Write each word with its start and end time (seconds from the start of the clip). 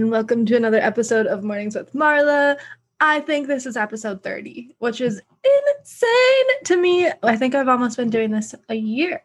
And 0.00 0.10
welcome 0.10 0.46
to 0.46 0.56
another 0.56 0.78
episode 0.78 1.26
of 1.26 1.44
Mornings 1.44 1.74
with 1.76 1.92
Marla. 1.92 2.56
I 3.00 3.20
think 3.20 3.46
this 3.46 3.66
is 3.66 3.76
episode 3.76 4.22
30, 4.22 4.74
which 4.78 4.98
is 5.02 5.20
insane 5.44 6.64
to 6.64 6.78
me. 6.78 7.10
I 7.22 7.36
think 7.36 7.54
I've 7.54 7.68
almost 7.68 7.98
been 7.98 8.08
doing 8.08 8.30
this 8.30 8.54
a 8.70 8.74
year. 8.74 9.22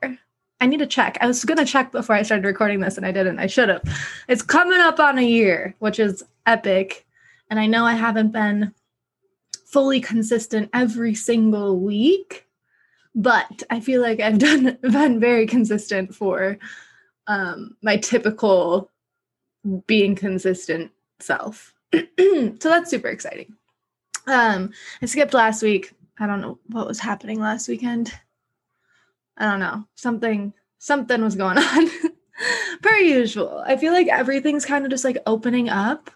I 0.59 0.65
need 0.65 0.79
to 0.79 0.85
check. 0.85 1.17
I 1.21 1.27
was 1.27 1.45
going 1.45 1.59
to 1.59 1.65
check 1.65 1.93
before 1.93 2.17
I 2.17 2.23
started 2.23 2.45
recording 2.45 2.81
this 2.81 2.97
and 2.97 3.05
I 3.05 3.13
didn't. 3.13 3.39
I 3.39 3.47
should 3.47 3.69
have. 3.69 3.83
It's 4.27 4.41
coming 4.41 4.81
up 4.81 4.99
on 4.99 5.17
a 5.17 5.21
year, 5.21 5.73
which 5.79 5.97
is 5.97 6.25
epic. 6.45 7.05
And 7.49 7.57
I 7.57 7.67
know 7.67 7.85
I 7.85 7.93
haven't 7.93 8.33
been 8.33 8.73
fully 9.67 10.01
consistent 10.01 10.69
every 10.73 11.15
single 11.15 11.79
week, 11.79 12.49
but 13.15 13.63
I 13.69 13.79
feel 13.79 14.01
like 14.01 14.19
I've 14.19 14.39
done 14.39 14.77
been 14.81 15.21
very 15.21 15.47
consistent 15.47 16.13
for 16.13 16.57
um, 17.27 17.77
my 17.81 17.95
typical 17.95 18.91
being 19.87 20.15
consistent 20.15 20.91
self. 21.19 21.73
so 21.93 22.55
that's 22.59 22.89
super 22.89 23.07
exciting. 23.07 23.55
Um, 24.27 24.71
I 25.01 25.05
skipped 25.05 25.33
last 25.33 25.61
week. 25.61 25.93
I 26.19 26.27
don't 26.27 26.41
know 26.41 26.59
what 26.67 26.87
was 26.87 26.99
happening 26.99 27.39
last 27.39 27.67
weekend. 27.67 28.11
I 29.37 29.49
don't 29.49 29.59
know. 29.59 29.85
Something 29.95 30.53
something 30.77 31.21
was 31.23 31.35
going 31.35 31.57
on. 31.59 31.89
per 32.81 32.97
usual. 32.97 33.63
I 33.65 33.77
feel 33.77 33.93
like 33.93 34.07
everything's 34.07 34.65
kind 34.65 34.85
of 34.85 34.91
just 34.91 35.03
like 35.05 35.17
opening 35.25 35.69
up. 35.69 36.09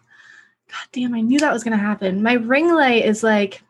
God 0.70 0.88
damn, 0.92 1.16
I 1.16 1.22
knew 1.22 1.40
that 1.40 1.54
was 1.54 1.64
gonna 1.64 1.78
happen. 1.78 2.24
My 2.24 2.34
ring 2.34 2.74
light 2.74 3.06
is 3.06 3.24
like 3.24 3.62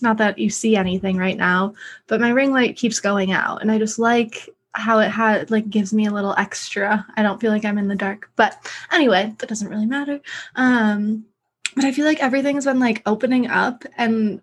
not 0.00 0.18
that 0.18 0.38
you 0.38 0.50
see 0.50 0.76
anything 0.76 1.16
right 1.16 1.36
now, 1.36 1.74
but 2.08 2.20
my 2.20 2.30
ring 2.30 2.52
light 2.52 2.76
keeps 2.76 3.00
going 3.00 3.32
out. 3.32 3.62
And 3.62 3.70
I 3.70 3.78
just 3.78 3.98
like 3.98 4.48
how 4.72 4.98
it 5.00 5.10
had 5.10 5.50
like 5.50 5.68
gives 5.68 5.92
me 5.92 6.06
a 6.06 6.10
little 6.12 6.34
extra. 6.36 7.06
I 7.16 7.22
don't 7.22 7.40
feel 7.40 7.50
like 7.50 7.64
I'm 7.64 7.78
in 7.78 7.88
the 7.88 7.96
dark. 7.96 8.30
But 8.36 8.56
anyway, 8.90 9.34
that 9.38 9.48
doesn't 9.48 9.68
really 9.68 9.86
matter. 9.86 10.20
Um 10.56 11.26
but 11.74 11.84
I 11.84 11.92
feel 11.92 12.04
like 12.04 12.22
everything's 12.22 12.66
been 12.66 12.80
like 12.80 13.02
opening 13.06 13.46
up 13.48 13.84
and 13.96 14.42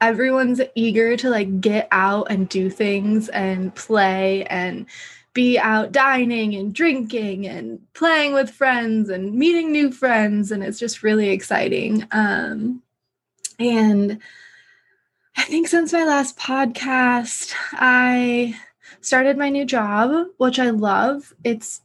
everyone's 0.00 0.60
eager 0.74 1.16
to 1.16 1.28
like 1.28 1.60
get 1.60 1.88
out 1.90 2.30
and 2.30 2.48
do 2.48 2.70
things 2.70 3.28
and 3.28 3.74
play 3.74 4.44
and 4.44 4.86
be 5.32 5.58
out 5.58 5.92
dining 5.92 6.54
and 6.54 6.74
drinking 6.74 7.46
and 7.46 7.80
playing 7.92 8.32
with 8.32 8.50
friends 8.50 9.08
and 9.10 9.34
meeting 9.34 9.70
new 9.70 9.92
friends 9.92 10.50
and 10.50 10.64
it's 10.64 10.78
just 10.78 11.02
really 11.02 11.30
exciting 11.30 12.04
um 12.10 12.82
and 13.58 14.18
i 15.36 15.44
think 15.44 15.68
since 15.68 15.92
my 15.92 16.04
last 16.04 16.36
podcast 16.36 17.54
i 17.74 18.58
started 19.00 19.36
my 19.36 19.48
new 19.48 19.64
job 19.64 20.26
which 20.38 20.58
i 20.58 20.70
love. 20.70 21.32
It's 21.44 21.82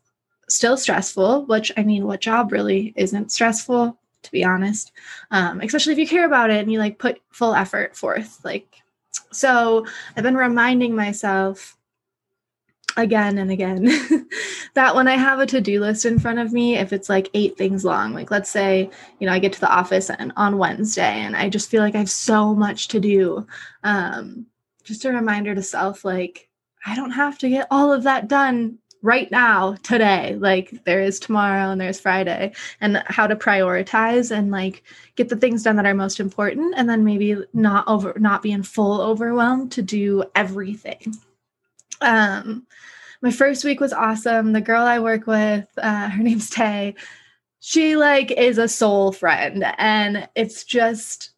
still 0.47 0.77
stressful 0.77 1.45
which 1.45 1.71
i 1.77 1.83
mean 1.83 2.05
what 2.05 2.21
job 2.21 2.51
really 2.51 2.93
isn't 2.95 3.31
stressful 3.31 3.97
to 4.21 4.31
be 4.31 4.43
honest? 4.43 4.91
Um, 5.29 5.61
especially 5.61 5.93
if 5.93 5.99
you 5.99 6.07
care 6.07 6.25
about 6.25 6.49
it 6.49 6.59
and 6.59 6.71
you 6.71 6.79
like 6.79 6.97
put 6.97 7.21
full 7.29 7.53
effort 7.53 7.95
forth 7.95 8.43
like 8.43 8.81
so 9.31 9.85
i've 10.15 10.23
been 10.23 10.35
reminding 10.35 10.95
myself 10.95 11.77
again 12.97 13.37
and 13.37 13.51
again 13.51 13.83
that 14.73 14.95
when 14.95 15.07
i 15.07 15.15
have 15.15 15.39
a 15.39 15.45
to-do 15.45 15.79
list 15.81 16.05
in 16.05 16.19
front 16.19 16.39
of 16.39 16.53
me 16.53 16.77
if 16.77 16.93
it's 16.93 17.09
like 17.09 17.29
eight 17.33 17.57
things 17.57 17.83
long 17.83 18.13
like 18.13 18.31
let's 18.31 18.49
say 18.49 18.89
you 19.19 19.27
know 19.27 19.33
i 19.33 19.39
get 19.39 19.51
to 19.51 19.59
the 19.59 19.69
office 19.69 20.09
and 20.09 20.31
on 20.37 20.57
wednesday 20.57 21.19
and 21.21 21.35
i 21.35 21.49
just 21.49 21.69
feel 21.69 21.81
like 21.81 21.95
i 21.95 21.99
have 21.99 22.09
so 22.09 22.55
much 22.55 22.87
to 22.87 22.99
do 22.99 23.45
um, 23.83 24.45
just 24.83 25.05
a 25.05 25.11
reminder 25.11 25.53
to 25.53 25.61
self 25.61 26.05
like 26.05 26.49
i 26.85 26.95
don't 26.95 27.11
have 27.11 27.37
to 27.37 27.49
get 27.49 27.67
all 27.71 27.91
of 27.91 28.03
that 28.03 28.27
done 28.27 28.77
right 29.05 29.29
now 29.29 29.75
today. 29.83 30.35
Like 30.35 30.83
there 30.83 30.99
is 30.99 31.19
tomorrow 31.19 31.69
and 31.69 31.79
there's 31.79 31.99
friday. 31.99 32.53
And 32.81 33.03
how 33.05 33.27
to 33.27 33.35
prioritize 33.35 34.35
and 34.35 34.49
like 34.49 34.83
get 35.15 35.29
the 35.29 35.35
things 35.35 35.61
done 35.61 35.75
that 35.75 35.85
are 35.85 35.93
most 35.93 36.19
important 36.19 36.73
and 36.75 36.89
then 36.89 37.05
maybe 37.05 37.37
not 37.53 37.87
over 37.87 38.15
not 38.17 38.41
be 38.41 38.51
in 38.51 38.63
full 38.63 38.99
overwhelmed 38.99 39.71
to 39.73 39.83
do 39.83 40.23
everything. 40.33 41.15
Um 42.01 42.65
my 43.21 43.31
first 43.31 43.63
week 43.63 43.79
was 43.79 43.93
awesome. 43.93 44.53
The 44.53 44.61
girl 44.61 44.83
i 44.83 44.99
work 44.99 45.27
with 45.27 45.67
uh, 45.77 46.09
her 46.09 46.23
name's 46.23 46.49
tay 46.49 46.95
she 47.59 47.95
like 47.95 48.31
is 48.31 48.57
a 48.57 48.67
soul 48.67 49.11
friend. 49.11 49.65
And 49.77 50.27
it's 50.35 50.63
just 50.63 51.31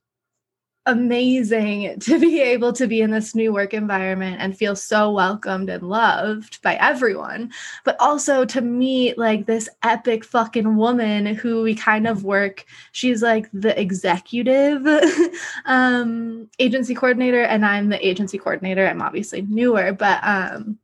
amazing 0.87 1.99
to 1.99 2.17
be 2.17 2.41
able 2.41 2.71
to 2.71 2.87
be 2.87 3.01
in 3.01 3.11
this 3.11 3.35
new 3.35 3.53
work 3.53 3.73
environment 3.73 4.37
and 4.39 4.57
feel 4.57 4.75
so 4.75 5.11
welcomed 5.11 5.69
and 5.69 5.83
loved 5.83 6.61
by 6.61 6.75
everyone 6.75 7.51
but 7.83 7.97
also 7.99 8.45
to 8.45 8.61
meet 8.61 9.17
like 9.17 9.45
this 9.45 9.67
epic 9.83 10.23
fucking 10.23 10.77
woman 10.77 11.25
who 11.25 11.61
we 11.61 11.75
kind 11.75 12.07
of 12.07 12.23
work 12.23 12.65
she's 12.93 13.21
like 13.21 13.49
the 13.51 13.79
executive 13.79 14.87
um 15.65 16.49
agency 16.57 16.95
coordinator 16.95 17.41
and 17.43 17.65
I'm 17.65 17.89
the 17.89 18.07
agency 18.07 18.37
coordinator. 18.37 18.87
I'm 18.87 19.01
obviously 19.01 19.41
newer 19.41 19.91
but 19.91 20.19
um 20.23 20.79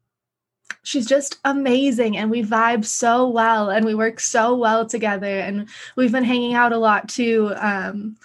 she's 0.84 1.06
just 1.06 1.40
amazing 1.46 2.18
and 2.18 2.30
we 2.30 2.44
vibe 2.44 2.84
so 2.84 3.30
well 3.30 3.70
and 3.70 3.86
we 3.86 3.96
work 3.96 4.20
so 4.20 4.54
well 4.54 4.86
together 4.86 5.40
and 5.40 5.70
we've 5.96 6.12
been 6.12 6.26
hanging 6.26 6.56
out 6.56 6.74
a 6.74 6.78
lot 6.78 7.08
too 7.08 7.54
um 7.56 8.18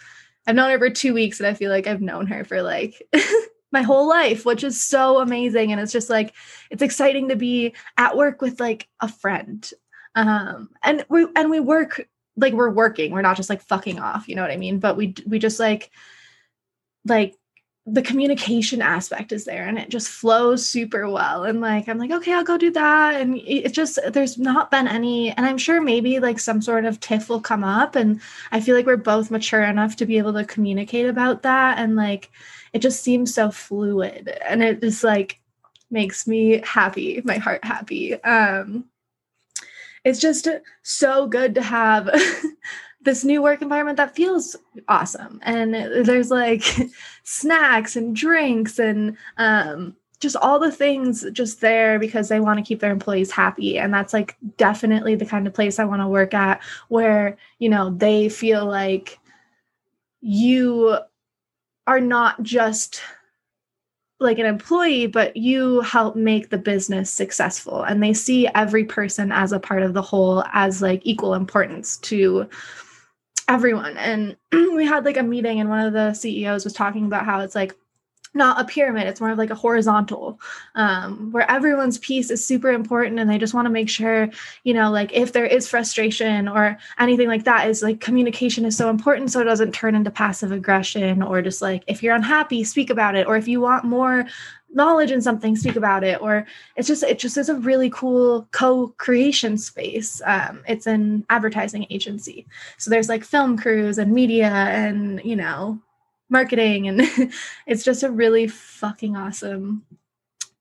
I've 0.49 0.55
known 0.55 0.71
her 0.71 0.79
for 0.79 0.89
two 0.89 1.13
weeks 1.13 1.41
and 1.41 1.47
I 1.47 1.53
feel 1.53 1.71
like 1.71 1.87
I've 1.87 2.01
known 2.01 2.27
her 2.29 2.43
for 2.43 2.63
like 2.63 3.07
my 3.73 3.83
whole 3.83 4.09
life, 4.09 4.47
which 4.47 4.65
is 4.65 4.83
so 4.83 5.19
amazing. 5.19 5.71
And 5.71 5.81
it's 5.81 5.93
just 5.93 6.09
like, 6.09 6.35
it's 6.71 6.81
exciting 6.81 7.29
to 7.29 7.37
be 7.37 7.75
at 7.99 8.17
work 8.17 8.41
with 8.41 8.59
like 8.59 8.89
a 9.01 9.09
friend. 9.09 9.71
Um, 10.15 10.71
and 10.83 11.05
we, 11.11 11.27
and 11.37 11.51
we 11.51 11.61
work 11.61 12.09
like 12.39 12.55
we're 12.55 12.71
working, 12.71 13.13
we're 13.13 13.21
not 13.21 13.37
just 13.37 13.51
like 13.51 13.61
fucking 13.61 13.99
off, 13.99 14.27
you 14.27 14.37
know 14.37 14.43
what 14.43 14.51
I 14.51 14.57
mean? 14.57 14.79
But 14.79 14.97
we, 14.97 15.15
we 15.27 15.39
just 15.39 15.61
like, 15.61 15.91
like 17.05 17.37
the 17.91 18.03
communication 18.03 18.83
aspect 18.83 19.33
is 19.33 19.45
there 19.45 19.67
and 19.67 19.79
it 19.79 19.89
just 19.89 20.09
flows 20.09 20.67
super 20.67 21.09
well. 21.09 21.45
And 21.45 21.61
like 21.61 21.89
i'm 21.89 21.99
like 21.99 22.11
okay 22.11 22.33
i'll 22.33 22.45
go 22.45 22.59
do 22.59 22.71
that. 22.73 23.21
And 23.21 23.37
it 23.39 23.73
just 23.73 23.99
there's 24.13 24.39
not 24.39 24.71
been 24.71 24.87
any 24.87 25.31
and 25.31 25.47
i'm 25.47 25.59
sure 25.59 25.81
maybe 25.81 26.21
like 26.21 26.39
some 26.39 26.61
sort 26.61 26.85
of 26.85 27.01
tiff 27.01 27.29
will 27.29 27.41
come 27.41 27.65
up 27.65 27.97
and 27.97 28.21
i 28.53 28.61
feel 28.61 28.77
like 28.77 28.87
we're 28.87 28.97
both 28.97 29.31
mature 29.31 29.63
enough 29.63 29.97
to 29.97 30.07
be 30.07 30.19
able 30.19 30.33
to 30.35 30.45
communicate 30.45 31.07
about 31.07 31.43
that. 31.43 31.79
And 31.79 31.97
like 31.97 32.31
it 32.73 32.81
just 32.81 33.03
seems 33.03 33.35
so 33.35 33.51
fluid 33.51 34.29
and 34.47 34.63
it 34.63 34.81
just 34.81 35.03
like 35.05 35.41
makes 35.91 36.27
me 36.27 36.61
happy 36.65 37.23
my 37.25 37.39
heart 37.39 37.65
happy. 37.65 38.15
Um 38.23 38.85
it's 40.05 40.21
just 40.21 40.49
so 40.83 41.27
good 41.27 41.55
to 41.57 41.63
have 41.63 42.09
this 43.09 43.25
new 43.25 43.41
work 43.41 43.63
environment 43.63 43.97
that 43.97 44.15
feels 44.15 44.55
awesome 44.87 45.41
and 45.43 45.73
there's 45.75 46.31
like 46.31 46.63
snacks 47.25 47.97
and 47.97 48.15
drinks 48.15 48.79
and 48.79 49.17
um, 49.39 49.97
just 50.21 50.37
all 50.37 50.59
the 50.59 50.71
things 50.71 51.25
just 51.33 51.63
there 51.63 51.99
because 51.99 52.29
they 52.29 52.39
want 52.39 52.59
to 52.59 52.63
keep 52.63 52.81
their 52.81 52.93
employees 52.93 53.31
happy 53.31 53.79
and 53.79 53.95
that's 53.95 54.13
like 54.13 54.37
definitely 54.59 55.15
the 55.15 55.25
kind 55.25 55.47
of 55.47 55.55
place 55.55 55.79
i 55.79 55.87
want 55.87 56.03
to 56.03 56.07
work 56.07 56.35
at 56.35 56.61
where 56.89 57.39
you 57.59 57.71
know 57.71 57.89
they 57.89 58.29
feel 58.29 58.67
like 58.67 59.19
you 60.21 60.99
are 61.87 62.01
not 62.01 62.43
just 62.43 63.01
like 64.21 64.41
an 64.41 64.47
employee, 64.47 65.07
but 65.07 65.37
you 65.37 65.81
help 65.83 66.17
make 66.17 66.51
the 66.51 66.59
business 66.59 67.09
successful. 67.09 67.85
And 67.85 68.03
they 68.03 68.13
see 68.13 68.49
every 68.49 68.85
person 68.85 69.31
as 69.31 69.53
a 69.53 69.61
part 69.61 69.85
of 69.85 69.95
the 69.95 70.03
whole 70.03 70.43
as 70.53 70.83
like 70.83 71.01
equal 71.05 71.35
importance 71.35 71.99
to 71.99 72.49
everyone. 73.49 73.97
And 73.97 74.37
we 74.53 74.87
had 74.87 75.05
like 75.05 75.17
a 75.17 75.23
meeting, 75.23 75.61
and 75.61 75.69
one 75.69 75.85
of 75.85 75.93
the 75.93 76.15
CEOs 76.15 76.65
was 76.65 76.73
talking 76.73 77.07
about 77.07 77.25
how 77.25 77.41
it's 77.41 77.55
like 77.55 77.75
not 78.35 78.61
a 78.61 78.65
pyramid, 78.65 79.07
it's 79.07 79.21
more 79.21 79.31
of 79.31 79.39
like 79.39 79.51
a 79.51 79.55
horizontal, 79.55 80.41
um, 80.75 81.33
where 81.33 81.51
everyone's 81.51 81.99
piece 81.99 82.31
is 82.31 82.45
super 82.45 82.71
important 82.71 83.19
and 83.19 83.29
they 83.29 83.39
just 83.39 83.55
want 83.55 83.67
to 83.67 83.71
make 83.71 83.89
sure, 83.89 84.29
you 84.65 84.75
know, 84.75 84.91
like 84.91 85.13
if 85.13 85.33
there 85.33 85.47
is 85.47 85.69
frustration 85.69 86.47
or 86.47 86.79
anything 86.99 87.29
like 87.29 87.45
that, 87.45 87.69
is 87.69 87.83
like 87.83 88.01
communication 88.01 88.65
is 88.65 88.77
so 88.77 88.91
important 88.91 89.31
so 89.31 89.41
it 89.41 89.45
doesn't 89.45 89.73
turn 89.73 89.95
into 89.95 90.11
passive 90.11 90.53
aggression 90.53 91.23
or 91.23 91.43
just 91.43 91.63
like 91.63 91.83
if 91.87 92.03
you're 92.03 92.15
unhappy, 92.15 92.65
speak 92.65 92.91
about 92.91 93.17
it, 93.17 93.27
or 93.27 93.37
if 93.37 93.49
you 93.49 93.61
want 93.61 93.85
more 93.85 94.27
knowledge 94.73 95.11
in 95.11 95.23
something 95.23 95.57
speak 95.57 95.77
about 95.77 96.05
it 96.05 96.21
or 96.21 96.47
it's 96.77 96.89
just 96.89 97.03
it 97.03 97.19
just 97.19 97.37
is 97.37 97.49
a 97.49 97.55
really 97.55 97.91
cool 97.91 98.47
co-creation 98.53 99.57
space. 99.57 100.21
Um, 100.25 100.63
it's 100.69 100.87
an 100.87 101.25
advertising 101.31 101.87
agency. 101.91 102.47
So 102.77 102.91
there's 102.91 103.09
like 103.09 103.25
film 103.25 103.57
crews 103.57 103.99
and 103.99 104.13
media 104.13 104.49
and 104.49 105.21
you 105.25 105.37
know 105.37 105.81
marketing 106.29 106.89
and 106.89 107.01
it's 107.67 107.85
just 107.85 108.03
a 108.03 108.11
really 108.11 108.47
fucking 108.47 109.17
awesome 109.17 109.85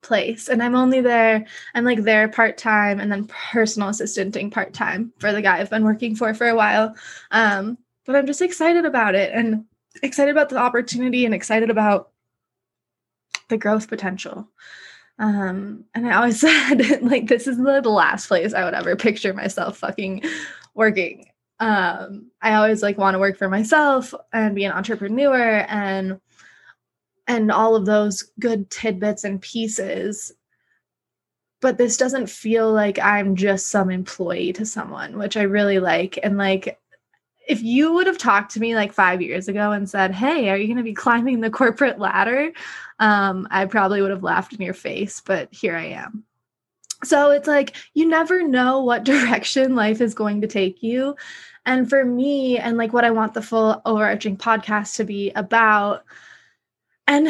place. 0.01 0.47
And 0.47 0.63
i'm 0.63 0.75
only 0.75 1.01
there 1.01 1.45
i'm 1.75 1.83
like 1.83 2.03
there 2.03 2.29
part-time 2.29 2.99
and 2.99 3.11
then 3.11 3.25
personal 3.27 3.89
assistanting 3.89 4.51
part-time 4.51 5.11
for 5.19 5.33
the 5.33 5.41
guy 5.41 5.59
i've 5.59 5.69
been 5.69 5.83
working 5.83 6.15
for 6.15 6.33
for 6.33 6.47
a 6.47 6.55
while. 6.55 6.95
Um, 7.31 7.77
but 8.05 8.15
i'm 8.15 8.25
just 8.25 8.41
excited 8.41 8.85
about 8.85 9.15
it 9.15 9.33
and 9.33 9.65
excited 10.01 10.31
about 10.31 10.49
the 10.49 10.57
opportunity 10.57 11.25
and 11.25 11.33
excited 11.33 11.69
about 11.69 12.11
the 13.49 13.57
growth 13.57 13.87
potential. 13.87 14.49
Um, 15.19 15.85
and 15.95 16.07
I 16.07 16.15
always 16.15 16.39
said, 16.41 17.01
like, 17.01 17.27
this 17.27 17.47
is 17.47 17.57
the, 17.57 17.81
last 17.81 18.27
place 18.27 18.53
I 18.53 18.63
would 18.63 18.73
ever 18.73 18.95
picture 18.95 19.33
myself 19.33 19.77
fucking 19.77 20.23
working. 20.73 21.25
Um, 21.59 22.29
I 22.41 22.53
always 22.53 22.83
like 22.83 22.97
want 22.97 23.15
to 23.15 23.19
work 23.19 23.37
for 23.37 23.49
myself 23.49 24.13
and 24.31 24.55
be 24.55 24.65
an 24.65 24.71
entrepreneur 24.71 25.65
and 25.67 26.19
and 27.29 27.51
all 27.51 27.75
of 27.75 27.85
those 27.85 28.31
good 28.39 28.69
tidbits 28.69 29.23
and 29.23 29.41
pieces. 29.41 30.31
But 31.59 31.77
this 31.77 31.97
doesn't 31.97 32.29
feel 32.29 32.71
like 32.71 32.99
I'm 32.99 33.35
just 33.35 33.67
some 33.67 33.89
employee 33.89 34.53
to 34.53 34.65
someone, 34.65 35.17
which 35.17 35.35
I 35.35 35.41
really 35.41 35.79
like. 35.79 36.19
And 36.21 36.37
like 36.37 36.79
if 37.47 37.63
you 37.63 37.93
would 37.93 38.07
have 38.07 38.17
talked 38.17 38.51
to 38.51 38.59
me 38.59 38.75
like 38.75 38.93
five 38.93 39.21
years 39.21 39.47
ago 39.47 39.71
and 39.71 39.89
said, 39.89 40.13
Hey, 40.13 40.49
are 40.49 40.57
you 40.57 40.67
going 40.67 40.77
to 40.77 40.83
be 40.83 40.93
climbing 41.05 41.39
the 41.39 41.49
corporate 41.49 41.99
ladder? 41.99 42.51
Um, 42.99 43.47
I 43.49 43.65
probably 43.65 44.01
would 44.01 44.11
have 44.11 44.23
laughed 44.23 44.53
in 44.53 44.61
your 44.61 44.73
face, 44.73 45.21
but 45.21 45.53
here 45.53 45.75
I 45.75 45.85
am. 45.85 46.23
So 47.03 47.31
it's 47.31 47.47
like 47.47 47.75
you 47.93 48.07
never 48.07 48.47
know 48.47 48.83
what 48.83 49.03
direction 49.05 49.75
life 49.75 50.01
is 50.01 50.13
going 50.13 50.41
to 50.41 50.47
take 50.47 50.83
you. 50.83 51.15
And 51.65 51.89
for 51.89 52.03
me, 52.05 52.57
and 52.57 52.77
like 52.77 52.93
what 52.93 53.03
I 53.03 53.11
want 53.11 53.33
the 53.33 53.41
full 53.41 53.81
overarching 53.85 54.37
podcast 54.37 54.95
to 54.95 55.03
be 55.03 55.31
about, 55.31 56.05
and 57.07 57.27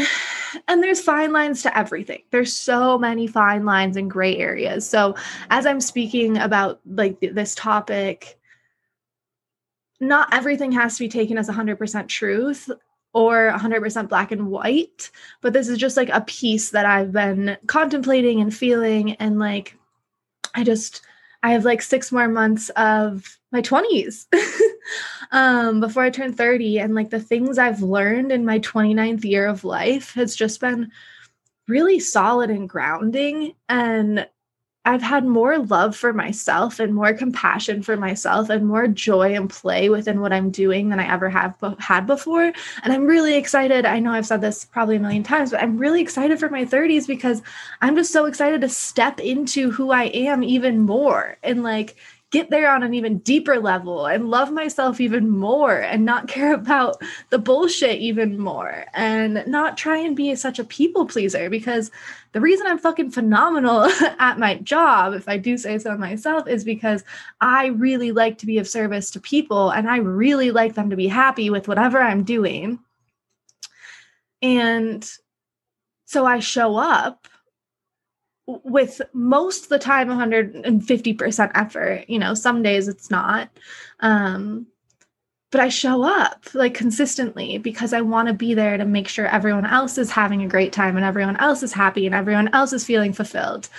and 0.67 0.83
there's 0.83 1.01
fine 1.01 1.31
lines 1.31 1.61
to 1.61 1.77
everything 1.77 2.21
there's 2.31 2.53
so 2.53 2.97
many 2.97 3.27
fine 3.27 3.65
lines 3.65 3.95
and 3.95 4.09
gray 4.09 4.37
areas 4.37 4.87
so 4.87 5.15
as 5.49 5.65
i'm 5.65 5.79
speaking 5.79 6.37
about 6.37 6.79
like 6.85 7.19
this 7.19 7.53
topic 7.55 8.36
not 9.99 10.33
everything 10.33 10.71
has 10.73 10.97
to 10.97 11.03
be 11.03 11.09
taken 11.09 11.37
as 11.37 11.49
100% 11.49 12.07
truth 12.07 12.69
or 13.13 13.51
100% 13.55 14.09
black 14.09 14.31
and 14.31 14.47
white, 14.47 15.09
but 15.41 15.53
this 15.53 15.69
is 15.69 15.77
just 15.77 15.97
like 15.97 16.09
a 16.09 16.21
piece 16.21 16.71
that 16.71 16.85
I've 16.85 17.11
been 17.11 17.57
contemplating 17.67 18.41
and 18.41 18.53
feeling. 18.53 19.13
And 19.13 19.39
like, 19.39 19.75
I 20.53 20.63
just, 20.63 21.01
I 21.41 21.51
have 21.51 21.65
like 21.65 21.81
six 21.81 22.11
more 22.11 22.27
months 22.27 22.69
of 22.69 23.37
my 23.51 23.61
20s 23.61 24.27
um, 25.31 25.79
before 25.79 26.03
I 26.03 26.09
turn 26.09 26.33
30. 26.33 26.79
And 26.79 26.93
like 26.93 27.09
the 27.09 27.19
things 27.19 27.57
I've 27.57 27.81
learned 27.81 28.31
in 28.31 28.45
my 28.45 28.59
29th 28.59 29.23
year 29.23 29.47
of 29.47 29.63
life 29.63 30.13
has 30.13 30.35
just 30.35 30.59
been 30.59 30.91
really 31.67 31.99
solid 31.99 32.49
and 32.49 32.69
grounding. 32.69 33.53
And 33.67 34.27
I've 34.87 35.01
had 35.01 35.25
more 35.25 35.57
love 35.57 35.97
for 35.97 36.13
myself 36.13 36.79
and 36.79 36.95
more 36.95 37.13
compassion 37.13 37.83
for 37.83 37.97
myself 37.97 38.49
and 38.49 38.65
more 38.65 38.87
joy 38.87 39.35
and 39.35 39.49
play 39.49 39.89
within 39.89 40.21
what 40.21 40.31
I'm 40.31 40.49
doing 40.49 40.87
than 40.87 40.97
I 40.97 41.11
ever 41.11 41.29
have 41.29 41.57
had 41.77 42.07
before. 42.07 42.53
And 42.83 42.93
I'm 42.93 43.05
really 43.05 43.35
excited. 43.35 43.85
I 43.85 43.99
know 43.99 44.13
I've 44.13 44.25
said 44.25 44.39
this 44.39 44.63
probably 44.63 44.95
a 44.95 44.99
million 45.01 45.23
times, 45.23 45.51
but 45.51 45.61
I'm 45.61 45.77
really 45.77 45.99
excited 45.99 46.39
for 46.39 46.47
my 46.47 46.63
30s 46.63 47.05
because 47.05 47.41
I'm 47.81 47.97
just 47.97 48.13
so 48.13 48.27
excited 48.27 48.61
to 48.61 48.69
step 48.69 49.19
into 49.19 49.71
who 49.71 49.91
I 49.91 50.05
am 50.05 50.41
even 50.41 50.79
more 50.79 51.37
and 51.43 51.63
like 51.63 51.97
get 52.31 52.49
there 52.49 52.69
on 52.69 52.83
an 52.83 52.93
even 52.93 53.19
deeper 53.19 53.57
level 53.57 54.05
and 54.05 54.29
love 54.29 54.51
myself 54.51 54.99
even 54.99 55.29
more 55.29 55.79
and 55.79 56.03
not 56.03 56.27
care 56.27 56.53
about 56.53 57.01
the 57.29 57.39
bullshit 57.39 57.99
even 57.99 58.37
more 58.37 58.85
and 58.93 59.43
not 59.47 59.77
try 59.77 59.97
and 59.97 60.15
be 60.15 60.35
such 60.35 60.59
a 60.59 60.65
people 60.65 61.05
pleaser 61.05 61.49
because 61.49 61.89
the 62.33 62.41
reason 62.41 62.67
I'm 62.67 62.79
fucking 62.79 63.11
phenomenal 63.11 63.83
at 64.19 64.39
my 64.39 64.55
job, 64.55 65.13
if 65.13 65.29
I 65.29 65.37
do 65.37 65.57
say 65.57 65.79
so 65.79 65.97
myself, 65.97 66.47
is 66.47 66.65
because 66.65 67.03
I 67.39 67.67
really 67.67 68.11
like 68.11 68.37
to 68.39 68.45
be 68.45 68.57
of 68.57 68.67
service 68.67 69.09
to 69.11 69.21
people 69.21 69.69
and 69.69 69.89
I 69.89 69.97
really 69.97 70.51
like 70.51 70.75
them 70.75 70.89
to 70.89 70.97
be 70.97 71.07
happy 71.07 71.49
with 71.49 71.69
whatever 71.69 71.99
I'm 71.99 72.23
doing. 72.23 72.79
And 74.41 75.09
so 76.05 76.25
I 76.25 76.39
show 76.39 76.75
up 76.75 77.27
with 78.47 79.01
most 79.13 79.63
of 79.63 79.69
the 79.69 79.79
time 79.79 80.07
150% 80.07 81.51
effort 81.53 82.05
you 82.07 82.17
know 82.17 82.33
some 82.33 82.63
days 82.63 82.87
it's 82.87 83.11
not. 83.11 83.49
Um 83.99 84.67
but 85.49 85.61
i 85.61 85.69
show 85.69 86.03
up 86.03 86.45
like 86.53 86.73
consistently 86.73 87.57
because 87.57 87.93
i 87.93 88.01
want 88.01 88.27
to 88.27 88.33
be 88.33 88.53
there 88.53 88.77
to 88.77 88.85
make 88.85 89.07
sure 89.07 89.27
everyone 89.27 89.65
else 89.65 89.97
is 89.97 90.11
having 90.11 90.43
a 90.43 90.47
great 90.47 90.73
time 90.73 90.97
and 90.97 91.05
everyone 91.05 91.37
else 91.37 91.63
is 91.63 91.71
happy 91.71 92.05
and 92.05 92.13
everyone 92.13 92.49
else 92.53 92.73
is 92.73 92.83
feeling 92.85 93.13
fulfilled. 93.13 93.69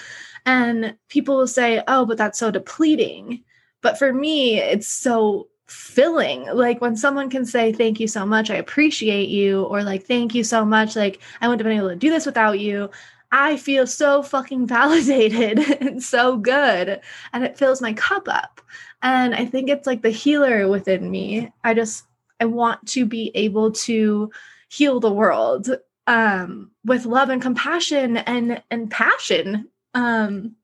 And 0.46 0.96
people 1.08 1.36
will 1.36 1.46
say 1.46 1.82
oh 1.88 2.06
but 2.06 2.16
that's 2.18 2.38
so 2.38 2.50
depleting. 2.50 3.44
But 3.82 3.98
for 3.98 4.12
me 4.12 4.58
it's 4.58 4.88
so 4.88 5.48
filling. 5.66 6.46
Like 6.46 6.80
when 6.80 6.96
someone 6.96 7.28
can 7.28 7.44
say 7.44 7.72
thank 7.72 8.00
you 8.00 8.08
so 8.08 8.24
much 8.24 8.50
i 8.50 8.54
appreciate 8.54 9.28
you 9.28 9.64
or 9.64 9.82
like 9.82 10.06
thank 10.06 10.34
you 10.34 10.44
so 10.44 10.64
much 10.64 10.96
like 10.96 11.20
i 11.40 11.48
wouldn't 11.48 11.60
have 11.60 11.70
been 11.70 11.78
able 11.78 11.90
to 11.90 11.96
do 11.96 12.10
this 12.10 12.26
without 12.26 12.58
you 12.58 12.90
I 13.30 13.56
feel 13.56 13.86
so 13.86 14.22
fucking 14.22 14.66
validated 14.66 15.58
and 15.80 16.02
so 16.02 16.36
good. 16.36 17.00
And 17.32 17.44
it 17.44 17.58
fills 17.58 17.82
my 17.82 17.92
cup 17.92 18.28
up. 18.28 18.60
And 19.02 19.34
I 19.34 19.44
think 19.44 19.68
it's 19.68 19.86
like 19.86 20.02
the 20.02 20.10
healer 20.10 20.68
within 20.68 21.10
me. 21.10 21.52
I 21.62 21.74
just, 21.74 22.04
I 22.40 22.46
want 22.46 22.86
to 22.88 23.04
be 23.06 23.30
able 23.34 23.72
to 23.72 24.30
heal 24.68 25.00
the 25.00 25.12
world 25.12 25.70
um, 26.08 26.70
with 26.84 27.04
love 27.04 27.28
and 27.28 27.40
compassion 27.40 28.16
and 28.16 28.62
and 28.70 28.90
passion. 28.90 29.68
Um, 29.94 30.56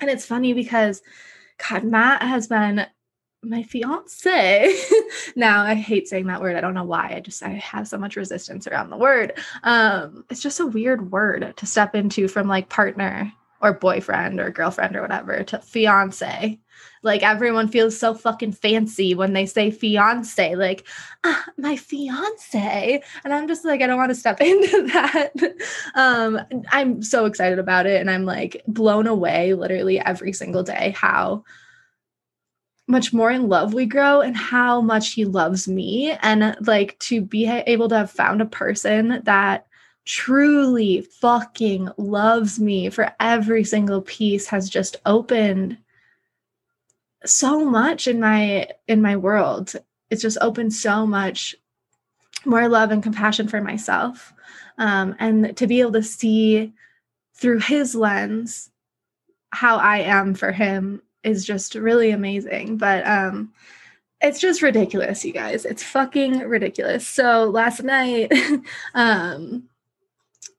and 0.00 0.10
it's 0.10 0.26
funny 0.26 0.52
because 0.52 1.02
God, 1.70 1.84
Matt 1.84 2.22
has 2.22 2.48
been 2.48 2.86
my 3.42 3.62
fiance. 3.62 4.74
Now 5.36 5.62
i 5.62 5.74
hate 5.74 6.08
saying 6.08 6.26
that 6.26 6.40
word 6.40 6.56
i 6.56 6.60
don't 6.60 6.74
know 6.74 6.84
why 6.84 7.12
i 7.16 7.20
just 7.20 7.42
i 7.42 7.50
have 7.50 7.88
so 7.88 7.96
much 7.98 8.16
resistance 8.16 8.66
around 8.66 8.90
the 8.90 8.96
word. 8.96 9.38
Um 9.62 10.24
it's 10.30 10.42
just 10.42 10.60
a 10.60 10.66
weird 10.66 11.10
word 11.10 11.54
to 11.56 11.66
step 11.66 11.94
into 11.94 12.28
from 12.28 12.48
like 12.48 12.68
partner 12.68 13.32
or 13.60 13.72
boyfriend 13.72 14.40
or 14.40 14.50
girlfriend 14.50 14.96
or 14.96 15.02
whatever 15.02 15.42
to 15.44 15.58
fiance. 15.60 16.58
Like 17.02 17.22
everyone 17.22 17.68
feels 17.68 17.98
so 17.98 18.14
fucking 18.14 18.52
fancy 18.52 19.14
when 19.14 19.32
they 19.32 19.46
say 19.46 19.70
fiance 19.70 20.54
like 20.54 20.86
ah, 21.24 21.44
my 21.56 21.76
fiance. 21.76 23.02
And 23.24 23.32
i'm 23.34 23.48
just 23.48 23.64
like 23.64 23.80
i 23.82 23.86
don't 23.86 23.98
want 23.98 24.10
to 24.10 24.14
step 24.14 24.40
into 24.40 24.86
that. 24.92 25.32
Um 25.94 26.40
i'm 26.70 27.02
so 27.02 27.24
excited 27.24 27.58
about 27.58 27.86
it 27.86 28.00
and 28.00 28.10
i'm 28.10 28.24
like 28.24 28.62
blown 28.68 29.06
away 29.06 29.54
literally 29.54 29.98
every 29.98 30.32
single 30.32 30.62
day 30.62 30.94
how 30.96 31.44
much 32.88 33.12
more 33.12 33.30
in 33.30 33.48
love 33.48 33.74
we 33.74 33.86
grow 33.86 34.20
and 34.20 34.36
how 34.36 34.80
much 34.80 35.12
he 35.12 35.24
loves 35.24 35.68
me. 35.68 36.12
And 36.22 36.56
like 36.66 36.98
to 37.00 37.20
be 37.20 37.46
able 37.46 37.88
to 37.88 37.96
have 37.96 38.10
found 38.10 38.40
a 38.40 38.46
person 38.46 39.20
that 39.24 39.66
truly 40.04 41.00
fucking 41.00 41.88
loves 41.96 42.58
me 42.58 42.90
for 42.90 43.14
every 43.20 43.64
single 43.64 44.02
piece 44.02 44.46
has 44.48 44.68
just 44.68 44.96
opened 45.06 45.78
so 47.24 47.64
much 47.64 48.08
in 48.08 48.18
my 48.18 48.68
in 48.88 49.00
my 49.00 49.16
world. 49.16 49.74
It's 50.10 50.22
just 50.22 50.38
opened 50.40 50.74
so 50.74 51.06
much 51.06 51.54
more 52.44 52.68
love 52.68 52.90
and 52.90 53.02
compassion 53.02 53.46
for 53.46 53.60
myself. 53.60 54.32
Um, 54.76 55.14
and 55.20 55.56
to 55.56 55.66
be 55.66 55.80
able 55.80 55.92
to 55.92 56.02
see 56.02 56.72
through 57.34 57.58
his 57.58 57.94
lens 57.94 58.70
how 59.50 59.76
i 59.76 59.98
am 59.98 60.34
for 60.34 60.52
him 60.52 61.02
is 61.24 61.44
just 61.44 61.74
really 61.74 62.10
amazing. 62.10 62.76
But 62.76 63.06
um 63.06 63.52
it's 64.20 64.40
just 64.40 64.62
ridiculous, 64.62 65.24
you 65.24 65.32
guys. 65.32 65.64
It's 65.64 65.82
fucking 65.82 66.38
ridiculous. 66.40 67.06
So 67.06 67.50
last 67.50 67.82
night, 67.82 68.32
um, 68.94 69.64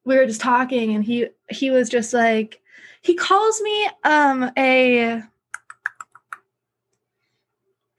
we 0.03 0.17
were 0.17 0.25
just 0.25 0.41
talking 0.41 0.93
and 0.93 1.03
he 1.03 1.27
he 1.49 1.71
was 1.71 1.89
just 1.89 2.13
like 2.13 2.61
he 3.01 3.15
calls 3.15 3.61
me 3.61 3.89
um 4.03 4.51
a 4.57 5.23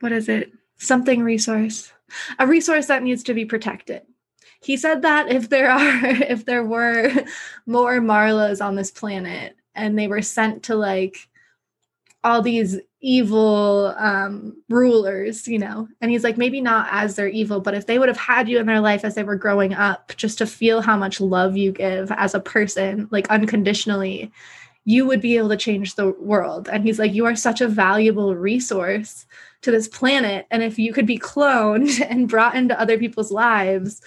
what 0.01 0.13
is 0.13 0.29
it? 0.29 0.53
Something 0.77 1.23
resource. 1.23 1.93
A 2.39 2.47
resource 2.47 2.87
that 2.87 3.03
needs 3.03 3.23
to 3.25 3.35
be 3.35 3.47
protected. 3.47 4.03
He 4.61 4.77
said 4.77 5.03
that 5.03 5.31
if 5.31 5.49
there 5.49 5.71
are 5.71 6.05
if 6.05 6.45
there 6.45 6.65
were 6.65 7.11
more 7.67 8.01
Marlas 8.01 8.65
on 8.65 8.75
this 8.77 8.91
planet 8.91 9.57
and 9.75 9.99
they 9.99 10.09
were 10.09 10.23
sent 10.23 10.65
to 10.65 10.75
like 10.77 11.29
all 12.25 12.43
these 12.43 12.81
evil 13.01 13.95
um, 13.99 14.57
rulers, 14.71 15.47
you 15.47 15.59
know. 15.59 15.87
And 16.01 16.11
he's 16.11 16.25
like, 16.25 16.39
maybe 16.39 16.61
not 16.61 16.89
as 16.91 17.15
they're 17.15 17.29
evil, 17.29 17.61
but 17.61 17.75
if 17.75 17.87
they 17.87 17.99
would 17.99 18.09
have 18.09 18.17
had 18.17 18.49
you 18.49 18.59
in 18.59 18.67
their 18.67 18.81
life 18.81 19.05
as 19.05 19.15
they 19.15 19.23
were 19.23 19.37
growing 19.37 19.75
up, 19.75 20.15
just 20.17 20.39
to 20.39 20.47
feel 20.47 20.81
how 20.81 20.97
much 20.97 21.21
love 21.21 21.57
you 21.57 21.71
give 21.71 22.11
as 22.13 22.35
a 22.35 22.41
person, 22.41 23.07
like 23.11 23.29
unconditionally, 23.29 24.33
you 24.87 25.07
would 25.07 25.21
be 25.21 25.37
able 25.37 25.51
to 25.51 25.57
change 25.57 25.95
the 25.95 26.11
world. 26.13 26.69
And 26.69 26.85
he's 26.85 26.99
like, 26.99 27.13
you 27.13 27.27
are 27.27 27.37
such 27.37 27.61
a 27.61 27.69
valuable 27.69 28.35
resource 28.35 29.27
to 29.63 29.71
this 29.71 29.87
planet. 29.87 30.47
And 30.51 30.63
if 30.63 30.79
you 30.79 30.93
could 30.95 31.07
be 31.07 31.19
cloned 31.19 32.05
and 32.11 32.29
brought 32.29 32.55
into 32.55 32.79
other 32.81 32.99
people's 32.99 33.31
lives, 33.31 34.01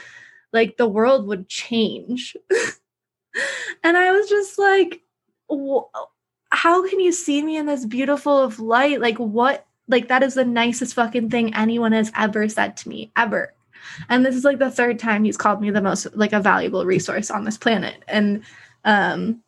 like 0.53 0.77
the 0.77 0.87
world 0.87 1.27
would 1.27 1.47
change. 1.47 2.35
and 3.83 3.95
I 3.95 4.11
was 4.11 4.27
just 4.27 4.57
like, 4.57 5.01
how 6.57 6.87
can 6.87 6.99
you 6.99 7.11
see 7.11 7.43
me 7.43 7.55
in 7.55 7.67
this 7.67 7.85
beautiful 7.85 8.35
of 8.35 8.59
light? 8.59 8.99
Like 8.99 9.17
what 9.19 9.67
like 9.87 10.07
that 10.07 10.23
is 10.23 10.33
the 10.33 10.43
nicest 10.43 10.95
fucking 10.95 11.29
thing 11.29 11.53
anyone 11.53 11.91
has 11.91 12.11
ever 12.17 12.49
said 12.49 12.75
to 12.77 12.89
me 12.89 13.11
ever. 13.15 13.53
And 14.09 14.25
this 14.25 14.35
is 14.35 14.43
like 14.43 14.57
the 14.57 14.71
third 14.71 14.97
time 14.97 15.23
he's 15.23 15.37
called 15.37 15.61
me 15.61 15.69
the 15.69 15.81
most 15.83 16.07
like 16.15 16.33
a 16.33 16.39
valuable 16.39 16.83
resource 16.83 17.29
on 17.29 17.43
this 17.43 17.57
planet. 17.59 18.03
And 18.07 18.43
um 18.85 19.41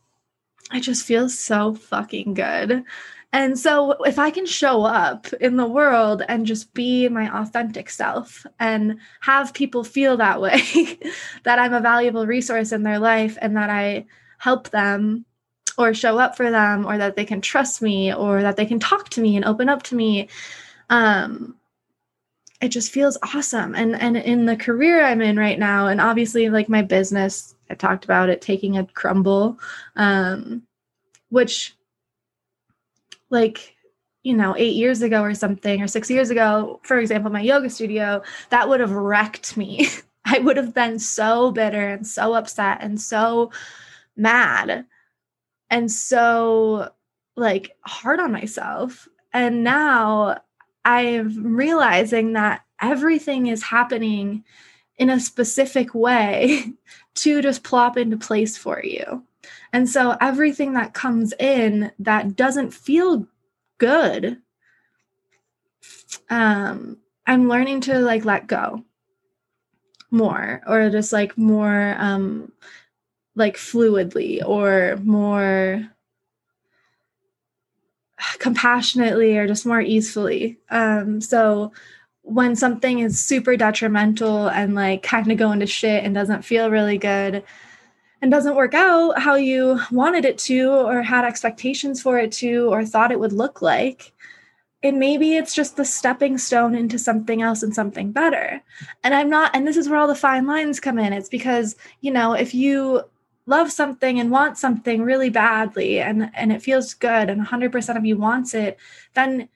I 0.72 0.80
just 0.80 1.04
feel 1.06 1.30
so 1.30 1.74
fucking 1.74 2.36
good 2.36 2.84
And 3.32 3.60
so, 3.60 3.92
if 4.04 4.18
I 4.18 4.32
can 4.32 4.46
show 4.48 4.84
up 4.84 5.28
in 5.34 5.58
the 5.58 5.68
world 5.68 6.24
and 6.28 6.46
just 6.48 6.74
be 6.74 7.10
my 7.10 7.30
authentic 7.42 7.90
self 7.90 8.46
and 8.60 8.98
have 9.22 9.54
people 9.54 9.84
feel 9.84 10.18
that 10.18 10.42
way, 10.42 10.62
that 11.44 11.60
I'm 11.60 11.74
a 11.74 11.82
valuable 11.82 12.26
resource 12.28 12.72
in 12.72 12.84
their 12.84 13.00
life 13.00 13.38
and 13.42 13.56
that 13.58 13.70
I 13.70 14.06
help 14.40 14.70
them 14.72 15.26
or 15.78 15.94
show 15.94 16.18
up 16.18 16.36
for 16.36 16.50
them 16.50 16.86
or 16.86 16.98
that 16.98 17.16
they 17.16 17.26
can 17.26 17.42
trust 17.42 17.82
me 17.82 18.14
or 18.14 18.42
that 18.42 18.56
they 18.56 18.66
can 18.66 18.80
talk 18.80 19.10
to 19.10 19.22
me 19.22 19.36
and 19.36 19.46
open 19.46 19.70
up 19.70 19.84
to 19.84 19.96
me, 19.96 20.30
um, 20.90 21.56
it 22.62 22.70
just 22.70 22.92
feels 22.92 23.18
awesome. 23.34 23.74
And 23.76 23.96
and 23.96 24.18
in 24.18 24.46
the 24.46 24.58
career 24.58 25.04
I'm 25.04 25.22
in 25.22 25.38
right 25.38 25.58
now, 25.58 25.88
and 25.88 26.02
obviously 26.02 26.50
like 26.50 26.70
my 26.70 26.82
business, 26.82 27.56
I 27.70 27.76
talked 27.76 28.04
about 28.04 28.30
it 28.30 28.42
taking 28.42 28.78
a 28.78 28.86
crumble, 28.86 29.60
um, 29.96 30.64
which 31.30 31.76
like 33.30 33.76
you 34.24 34.36
know, 34.36 34.54
eight 34.58 34.76
years 34.76 35.02
ago 35.02 35.22
or 35.22 35.34
something, 35.34 35.82
or 35.82 35.88
six 35.88 36.10
years 36.10 36.30
ago, 36.30 36.80
for 36.84 37.00
example, 37.00 37.32
my 37.32 37.42
yoga 37.42 37.70
studio, 37.70 38.22
that 38.50 38.68
would 38.68 38.82
have 38.82 38.92
wrecked 38.92 39.56
me. 39.56 39.88
I 40.26 40.40
would 40.40 40.58
have 40.58 40.74
been 40.74 41.00
so 41.00 41.52
bitter 41.52 41.90
and 41.90 42.06
so 42.06 42.34
upset 42.34 42.80
and 42.82 43.00
so 43.00 43.52
mad 44.18 44.86
and 45.70 45.92
so 45.92 46.92
like 47.36 47.76
hard 47.82 48.20
on 48.20 48.32
myself. 48.32 49.08
And 49.34 49.64
now 49.64 50.42
I'm 50.86 51.56
realizing 51.56 52.34
that 52.34 52.62
everything 52.82 53.48
is 53.48 53.64
happening 53.64 54.44
in 54.98 55.10
a 55.10 55.20
specific 55.20 55.94
way 55.94 56.74
to 57.16 57.42
just 57.42 57.64
plop 57.64 57.98
into 57.98 58.18
place 58.18 58.58
for 58.58 58.84
you. 58.84 59.24
And 59.72 59.88
so 59.88 60.18
everything 60.20 60.74
that 60.74 60.94
comes 60.94 61.34
in 61.40 61.92
that 62.00 62.36
doesn't 62.36 62.72
feel 62.72 63.28
good, 63.78 64.42
um, 66.30 66.98
I'm 67.26 67.48
learning 67.48 67.82
to 67.82 68.00
like 68.00 68.26
let 68.26 68.48
go 68.48 68.84
more 70.12 70.62
or 70.66 70.90
just 70.90 71.14
like 71.14 71.38
more 71.38 71.96
um 72.00 72.52
like 73.40 73.58
fluidly 73.58 74.42
or 74.46 74.98
more 75.04 75.90
compassionately 78.40 79.38
or 79.38 79.48
just 79.48 79.66
more 79.66 79.82
easily. 79.82 80.60
Um, 80.70 81.22
so 81.22 81.72
when 82.22 82.56
something 82.56 83.00
is 83.00 83.20
super 83.20 83.58
detrimental 83.58 84.48
and 84.50 84.76
like 84.76 85.02
kind 85.02 85.32
of 85.32 85.38
going 85.38 85.60
to 85.62 85.66
shit 85.66 86.04
and 86.04 86.14
doesn't 86.14 86.44
feel 86.44 86.70
really 86.70 86.98
good 86.98 87.44
and 88.22 88.30
doesn't 88.30 88.56
work 88.56 88.74
out 88.74 89.20
how 89.20 89.36
you 89.36 89.80
wanted 89.92 90.26
it 90.26 90.38
to 90.38 90.70
or 90.70 91.02
had 91.02 91.26
expectations 91.26 92.02
for 92.02 92.20
it 92.20 92.32
to 92.32 92.70
or 92.70 92.86
thought 92.86 93.12
it 93.12 93.20
would 93.20 93.34
look 93.34 93.62
like 93.62 94.14
and 94.84 94.98
maybe 95.00 95.36
it's 95.36 95.54
just 95.54 95.76
the 95.76 95.84
stepping 95.84 96.38
stone 96.38 96.76
into 96.76 96.98
something 97.00 97.42
else 97.42 97.64
and 97.64 97.74
something 97.74 98.12
better 98.12 98.62
and 99.04 99.14
i'm 99.14 99.30
not 99.30 99.56
and 99.56 99.68
this 99.68 99.78
is 99.78 99.90
where 99.90 100.00
all 100.00 100.08
the 100.08 100.16
fine 100.16 100.46
lines 100.46 100.80
come 100.80 101.00
in 101.00 101.14
it's 101.14 101.30
because 101.30 101.76
you 102.02 102.12
know 102.12 102.34
if 102.34 102.54
you 102.54 103.02
love 103.50 103.72
something 103.72 104.20
and 104.20 104.30
want 104.30 104.58
something 104.58 105.02
really 105.02 105.30
badly 105.30 106.00
and 106.00 106.30
and 106.36 106.52
it 106.52 106.62
feels 106.62 106.94
good 106.94 107.30
and 107.30 107.46
100% 107.48 107.98
of 107.98 108.06
you 108.06 108.16
wants 108.16 108.54
it 108.54 108.78
then 109.16 109.50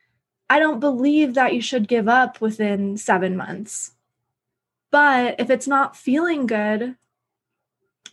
i 0.50 0.59
don't 0.59 0.79
believe 0.79 1.35
that 1.35 1.53
you 1.53 1.62
should 1.62 1.88
give 1.88 2.09
up 2.09 2.41
within 2.41 2.97
7 2.97 3.38
months. 3.38 3.91
But 4.91 5.39
if 5.39 5.50
it's 5.50 5.67
not 5.67 5.97
feeling 5.97 6.45
good 6.45 6.95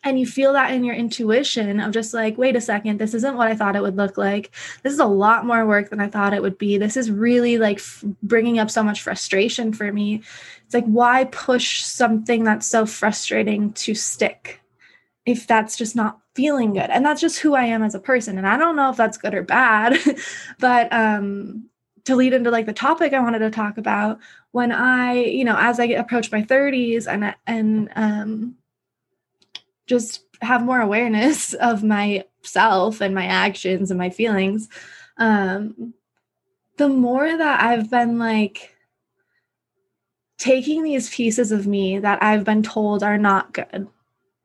and 0.03 0.19
you 0.19 0.27
feel 0.27 0.55
that 0.55 0.73
in 0.73 0.83
your 0.83 0.95
intuition 0.95 1.79
of 1.79 1.93
just 1.93 2.15
like 2.15 2.39
wait 2.39 2.57
a 2.57 2.61
second 2.61 2.99
this 2.99 3.13
isn't 3.13 3.37
what 3.37 3.49
i 3.49 3.55
thought 3.55 3.77
it 3.77 3.83
would 3.83 3.97
look 3.97 4.17
like. 4.19 4.51
This 4.83 4.93
is 4.93 4.99
a 4.99 5.07
lot 5.07 5.47
more 5.47 5.67
work 5.67 5.91
than 5.91 6.01
i 6.01 6.09
thought 6.09 6.35
it 6.35 6.43
would 6.43 6.59
be. 6.59 6.79
This 6.79 6.97
is 6.97 7.11
really 7.11 7.59
like 7.59 7.79
f- 7.79 8.05
bringing 8.23 8.59
up 8.59 8.71
so 8.71 8.83
much 8.83 9.03
frustration 9.03 9.73
for 9.73 9.93
me. 9.93 10.23
It's 10.65 10.75
like 10.75 10.87
why 10.87 11.25
push 11.25 11.83
something 11.83 12.45
that's 12.45 12.67
so 12.67 12.87
frustrating 12.87 13.73
to 13.85 13.95
stick 13.95 14.60
if 15.27 15.47
that's 15.47 15.77
just 15.77 15.95
not 15.95 16.19
feeling 16.35 16.73
good. 16.73 16.91
And 16.91 17.05
that's 17.05 17.21
just 17.21 17.41
who 17.41 17.55
i 17.55 17.65
am 17.65 17.83
as 17.83 17.95
a 17.95 18.01
person. 18.01 18.39
And 18.39 18.47
i 18.47 18.57
don't 18.57 18.77
know 18.77 18.91
if 18.91 18.97
that's 18.97 19.19
good 19.19 19.35
or 19.35 19.43
bad 19.43 19.99
but 20.59 20.93
um 20.93 21.71
to 22.05 22.17
lead 22.17 22.33
into 22.33 22.51
like 22.51 22.67
the 22.67 22.73
topic 22.73 23.13
i 23.13 23.21
wanted 23.21 23.41
to 23.41 23.51
talk 23.51 23.79
about 23.79 24.19
when 24.53 24.73
i 24.73 25.15
you 25.15 25.45
know 25.45 25.57
as 25.59 25.79
i 25.79 25.85
approach 25.85 26.33
my 26.33 26.43
30s 26.43 27.07
and 27.07 27.35
and 27.47 27.91
um 27.97 28.55
just 29.87 30.25
have 30.43 30.65
more 30.65 30.81
awareness 30.81 31.53
of 31.55 31.83
myself 31.83 33.01
and 33.01 33.15
my 33.15 33.27
actions 33.27 33.91
and 33.91 33.99
my 33.99 34.11
feelings 34.11 34.69
um 35.19 35.95
the 36.79 36.89
more 36.89 37.37
that 37.37 37.63
i've 37.63 37.91
been 37.91 38.19
like 38.19 38.75
taking 40.39 40.83
these 40.83 41.11
pieces 41.11 41.53
of 41.53 41.67
me 41.67 41.99
that 41.99 42.23
i've 42.23 42.45
been 42.45 42.63
told 42.63 43.03
are 43.03 43.19
not 43.19 43.53
good 43.53 43.87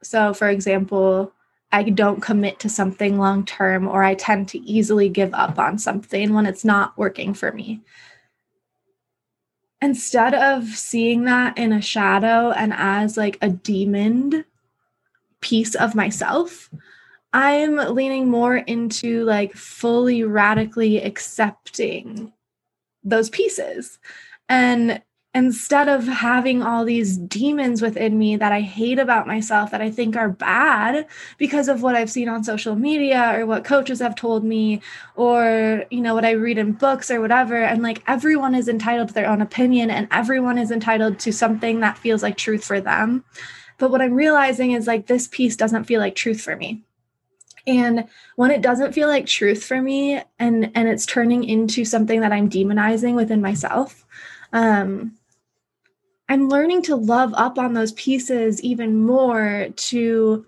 so, 0.06 0.34
for 0.34 0.48
example, 0.50 1.34
I 1.72 1.84
don't 1.84 2.22
commit 2.22 2.60
to 2.60 2.70
something 2.70 3.18
long 3.18 3.44
term, 3.44 3.88
or 3.88 4.04
I 4.04 4.14
tend 4.14 4.48
to 4.50 4.60
easily 4.60 5.10
give 5.10 5.34
up 5.34 5.58
on 5.58 5.78
something 5.78 6.34
when 6.34 6.46
it's 6.46 6.64
not 6.64 6.98
working 6.98 7.34
for 7.34 7.52
me. 7.52 7.82
Instead 9.82 10.34
of 10.34 10.66
seeing 10.68 11.26
that 11.26 11.58
in 11.58 11.74
a 11.74 11.82
shadow 11.82 12.52
and 12.52 12.74
as 12.74 13.18
like 13.18 13.38
a 13.42 13.50
demoned 13.50 14.46
piece 15.42 15.76
of 15.76 15.96
myself, 15.96 16.70
I'm 17.34 17.76
leaning 17.76 18.30
more 18.30 18.56
into 18.56 19.26
like 19.26 19.54
fully 19.54 20.24
radically 20.24 21.02
accepting 21.02 22.32
those 23.04 23.30
pieces 23.30 24.00
and 24.48 25.02
instead 25.36 25.90
of 25.90 26.08
having 26.08 26.64
all 26.64 26.86
these 26.86 27.18
demons 27.18 27.82
within 27.82 28.18
me 28.18 28.38
that 28.38 28.54
I 28.54 28.62
hate 28.62 29.00
about 29.00 29.28
myself 29.28 29.70
that 29.72 29.82
I 29.82 29.92
think 29.92 30.16
are 30.16 30.30
bad 30.30 31.06
because 31.38 31.68
of 31.68 31.82
what 31.82 31.94
I've 31.94 32.10
seen 32.10 32.30
on 32.30 32.46
social 32.46 32.74
media 32.76 33.38
or 33.38 33.46
what 33.46 33.66
coaches 33.66 34.00
have 34.00 34.16
told 34.16 34.46
me 34.46 34.82
or 35.18 35.84
you 35.92 36.00
know 36.00 36.16
what 36.16 36.24
I 36.24 36.32
read 36.32 36.58
in 36.58 36.72
books 36.72 37.12
or 37.12 37.20
whatever. 37.20 37.58
And 37.58 37.84
like 37.84 38.02
everyone 38.08 38.56
is 38.56 38.70
entitled 38.70 39.10
to 39.10 39.14
their 39.14 39.28
own 39.28 39.42
opinion 39.42 39.92
and 39.92 40.08
everyone 40.10 40.58
is 40.58 40.72
entitled 40.72 41.20
to 41.20 41.34
something 41.34 41.82
that 41.82 41.98
feels 41.98 42.24
like 42.24 42.38
truth 42.38 42.64
for 42.64 42.80
them. 42.80 43.26
But 43.78 43.92
what 43.92 44.02
I'm 44.02 44.14
realizing 44.14 44.72
is 44.72 44.88
like 44.88 45.08
this 45.08 45.28
piece 45.28 45.58
doesn't 45.58 45.84
feel 45.84 46.00
like 46.00 46.16
truth 46.16 46.40
for 46.40 46.56
me. 46.56 46.82
And 47.68 48.08
when 48.38 48.52
it 48.52 48.62
doesn't 48.62 48.94
feel 48.94 49.10
like 49.10 49.26
truth 49.26 49.66
for 49.66 49.82
me 49.82 50.22
and 50.40 50.72
and 50.74 50.88
it's 50.88 51.06
turning 51.06 51.44
into 51.44 51.84
something 51.84 52.22
that 52.22 52.32
I'm 52.32 52.50
demonizing 52.50 53.16
within 53.16 53.42
myself 53.42 54.06
um 54.54 55.15
I'm 56.30 56.50
learning 56.50 56.84
to 56.84 56.96
love 56.96 57.34
up 57.36 57.60
on 57.60 57.74
those 57.74 57.92
pieces 57.94 58.62
even 58.62 59.04
more 59.04 59.68
to 59.76 60.46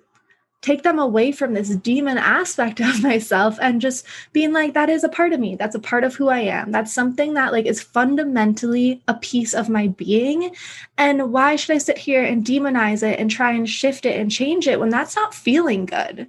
take 0.62 0.84
them 0.84 0.98
away 1.00 1.32
from 1.32 1.54
this 1.54 1.70
demon 1.78 2.18
aspect 2.18 2.80
of 2.82 3.04
myself 3.04 3.58
and 3.62 3.80
just 3.80 4.06
being 4.34 4.54
like 4.54 4.74
that 4.74 4.90
is 4.90 5.04
a 5.04 5.10
part 5.10 5.34
of 5.34 5.40
me. 5.40 5.56
That's 5.56 5.76
a 5.76 5.80
part 5.80 6.04
of 6.04 6.16
who 6.16 6.30
i 6.30 6.40
am. 6.40 6.72
That's 6.72 6.94
something 6.94 7.36
that 7.36 7.52
like 7.52 7.66
is 7.66 7.82
fundamentally 7.82 9.02
a 9.08 9.14
piece 9.14 9.54
of 9.54 9.70
my 9.70 9.88
being. 9.90 10.56
And 10.98 11.32
why 11.32 11.56
should 11.56 11.76
i 11.76 11.78
sit 11.78 11.98
here 11.98 12.24
and 12.24 12.44
demonize 12.44 13.04
it 13.04 13.20
and 13.20 13.30
try 13.30 13.52
and 13.52 13.70
shift 13.70 14.06
it 14.06 14.20
and 14.20 14.32
change 14.32 14.68
it 14.68 14.80
when 14.80 14.90
that's 14.90 15.16
not 15.16 15.34
feeling 15.34 15.86
good? 15.86 16.28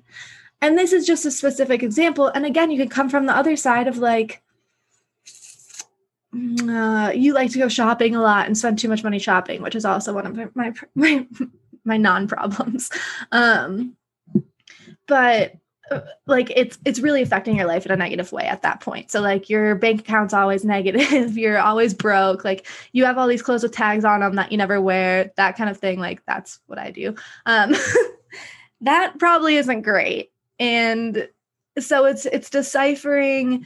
And 0.60 0.76
this 0.76 0.92
is 0.92 1.06
just 1.06 1.24
a 1.24 1.30
specific 1.30 1.82
example. 1.82 2.28
And 2.28 2.44
again 2.44 2.70
you 2.70 2.78
can 2.78 2.88
come 2.88 3.08
from 3.08 3.26
the 3.26 3.36
other 3.36 3.56
side 3.56 3.88
of 3.88 3.98
like 3.98 4.42
uh, 6.34 7.10
you 7.14 7.32
like 7.32 7.50
to 7.52 7.58
go 7.58 7.68
shopping 7.68 8.14
a 8.14 8.20
lot 8.20 8.46
and 8.46 8.56
spend 8.56 8.78
too 8.78 8.88
much 8.88 9.02
money 9.02 9.18
shopping, 9.18 9.62
which 9.62 9.74
is 9.74 9.84
also 9.84 10.12
one 10.12 10.26
of 10.26 10.54
my 10.54 10.74
my 10.94 11.26
my, 11.84 11.96
non 11.96 12.28
problems. 12.28 12.90
Um, 13.32 13.96
but 15.06 15.54
uh, 15.90 16.00
like 16.26 16.52
it's 16.54 16.78
it's 16.84 17.00
really 17.00 17.22
affecting 17.22 17.56
your 17.56 17.66
life 17.66 17.86
in 17.86 17.92
a 17.92 17.96
negative 17.96 18.30
way 18.30 18.44
at 18.44 18.60
that 18.60 18.80
point. 18.80 19.10
So 19.10 19.22
like 19.22 19.48
your 19.48 19.74
bank 19.74 20.00
account's 20.00 20.34
always 20.34 20.64
negative, 20.66 21.38
you're 21.38 21.58
always 21.58 21.94
broke, 21.94 22.44
like 22.44 22.66
you 22.92 23.06
have 23.06 23.16
all 23.16 23.26
these 23.26 23.42
clothes 23.42 23.62
with 23.62 23.72
tags 23.72 24.04
on 24.04 24.20
them 24.20 24.34
that 24.34 24.52
you 24.52 24.58
never 24.58 24.80
wear, 24.82 25.32
that 25.36 25.56
kind 25.56 25.70
of 25.70 25.78
thing. 25.78 25.98
Like 25.98 26.24
that's 26.26 26.60
what 26.66 26.78
I 26.78 26.90
do. 26.90 27.14
Um, 27.46 27.74
that 28.82 29.18
probably 29.18 29.56
isn't 29.56 29.80
great, 29.80 30.30
and 30.58 31.26
so 31.78 32.04
it's 32.04 32.26
it's 32.26 32.50
deciphering 32.50 33.64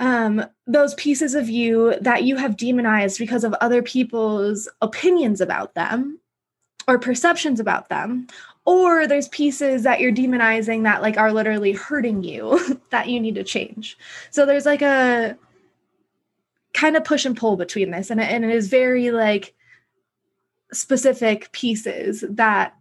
um, 0.00 0.44
those 0.66 0.94
pieces 0.94 1.34
of 1.34 1.48
you 1.48 1.94
that 2.00 2.24
you 2.24 2.36
have 2.36 2.56
demonized 2.56 3.18
because 3.18 3.44
of 3.44 3.54
other 3.54 3.82
people's 3.82 4.68
opinions 4.82 5.40
about 5.40 5.74
them 5.74 6.18
or 6.88 6.98
perceptions 6.98 7.60
about 7.60 7.88
them. 7.88 8.26
Or 8.66 9.06
there's 9.06 9.28
pieces 9.28 9.82
that 9.82 10.00
you're 10.00 10.12
demonizing 10.12 10.84
that 10.84 11.02
like 11.02 11.18
are 11.18 11.32
literally 11.32 11.72
hurting 11.72 12.24
you 12.24 12.80
that 12.90 13.08
you 13.08 13.20
need 13.20 13.34
to 13.36 13.44
change. 13.44 13.96
So 14.30 14.46
there's 14.46 14.66
like 14.66 14.82
a 14.82 15.36
kind 16.72 16.96
of 16.96 17.04
push 17.04 17.24
and 17.24 17.36
pull 17.36 17.56
between 17.56 17.90
this 17.92 18.10
and 18.10 18.20
and 18.20 18.44
it 18.44 18.50
is 18.50 18.66
very 18.66 19.12
like 19.12 19.54
specific 20.72 21.52
pieces 21.52 22.24
that 22.28 22.74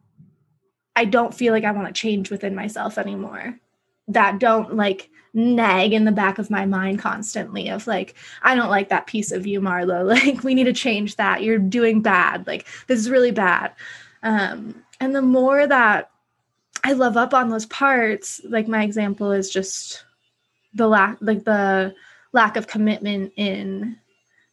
i 0.96 1.06
don't 1.06 1.36
feel 1.36 1.54
like 1.54 1.64
i 1.64 1.72
want 1.72 1.86
to 1.86 1.94
change 1.94 2.32
within 2.32 2.56
myself 2.56 2.98
anymore. 2.98 3.60
That 4.08 4.40
don't 4.40 4.76
like 4.76 5.12
nag 5.34 5.94
in 5.94 6.06
the 6.06 6.12
back 6.12 6.38
of 6.38 6.52
my 6.52 6.66
mind 6.66 7.00
constantly 7.00 7.68
of 7.68 7.88
like 7.88 8.14
i 8.44 8.54
don't 8.54 8.70
like 8.70 8.90
that 8.90 9.08
piece 9.08 9.32
of 9.32 9.48
you 9.48 9.60
marlo. 9.60 10.08
Like 10.14 10.44
we 10.44 10.54
need 10.54 10.66
to 10.66 10.74
change 10.74 11.16
that. 11.16 11.42
You're 11.42 11.58
doing 11.58 12.02
bad. 12.02 12.46
Like 12.46 12.68
this 12.88 13.00
is 13.00 13.10
really 13.10 13.32
bad. 13.32 13.74
Um 14.22 14.84
and 15.00 15.16
the 15.16 15.22
more 15.22 15.66
that 15.66 16.12
i 16.84 16.94
love 16.94 17.18
up 17.18 17.34
on 17.34 17.50
those 17.50 17.66
parts 17.66 18.42
like 18.48 18.68
my 18.68 18.84
example 18.84 19.32
is 19.32 19.50
just 19.50 20.06
the 20.74 20.88
lack 20.88 21.18
like 21.22 21.44
the 21.44 21.96
lack 22.32 22.56
of 22.56 22.68
commitment 22.68 23.32
in 23.36 23.98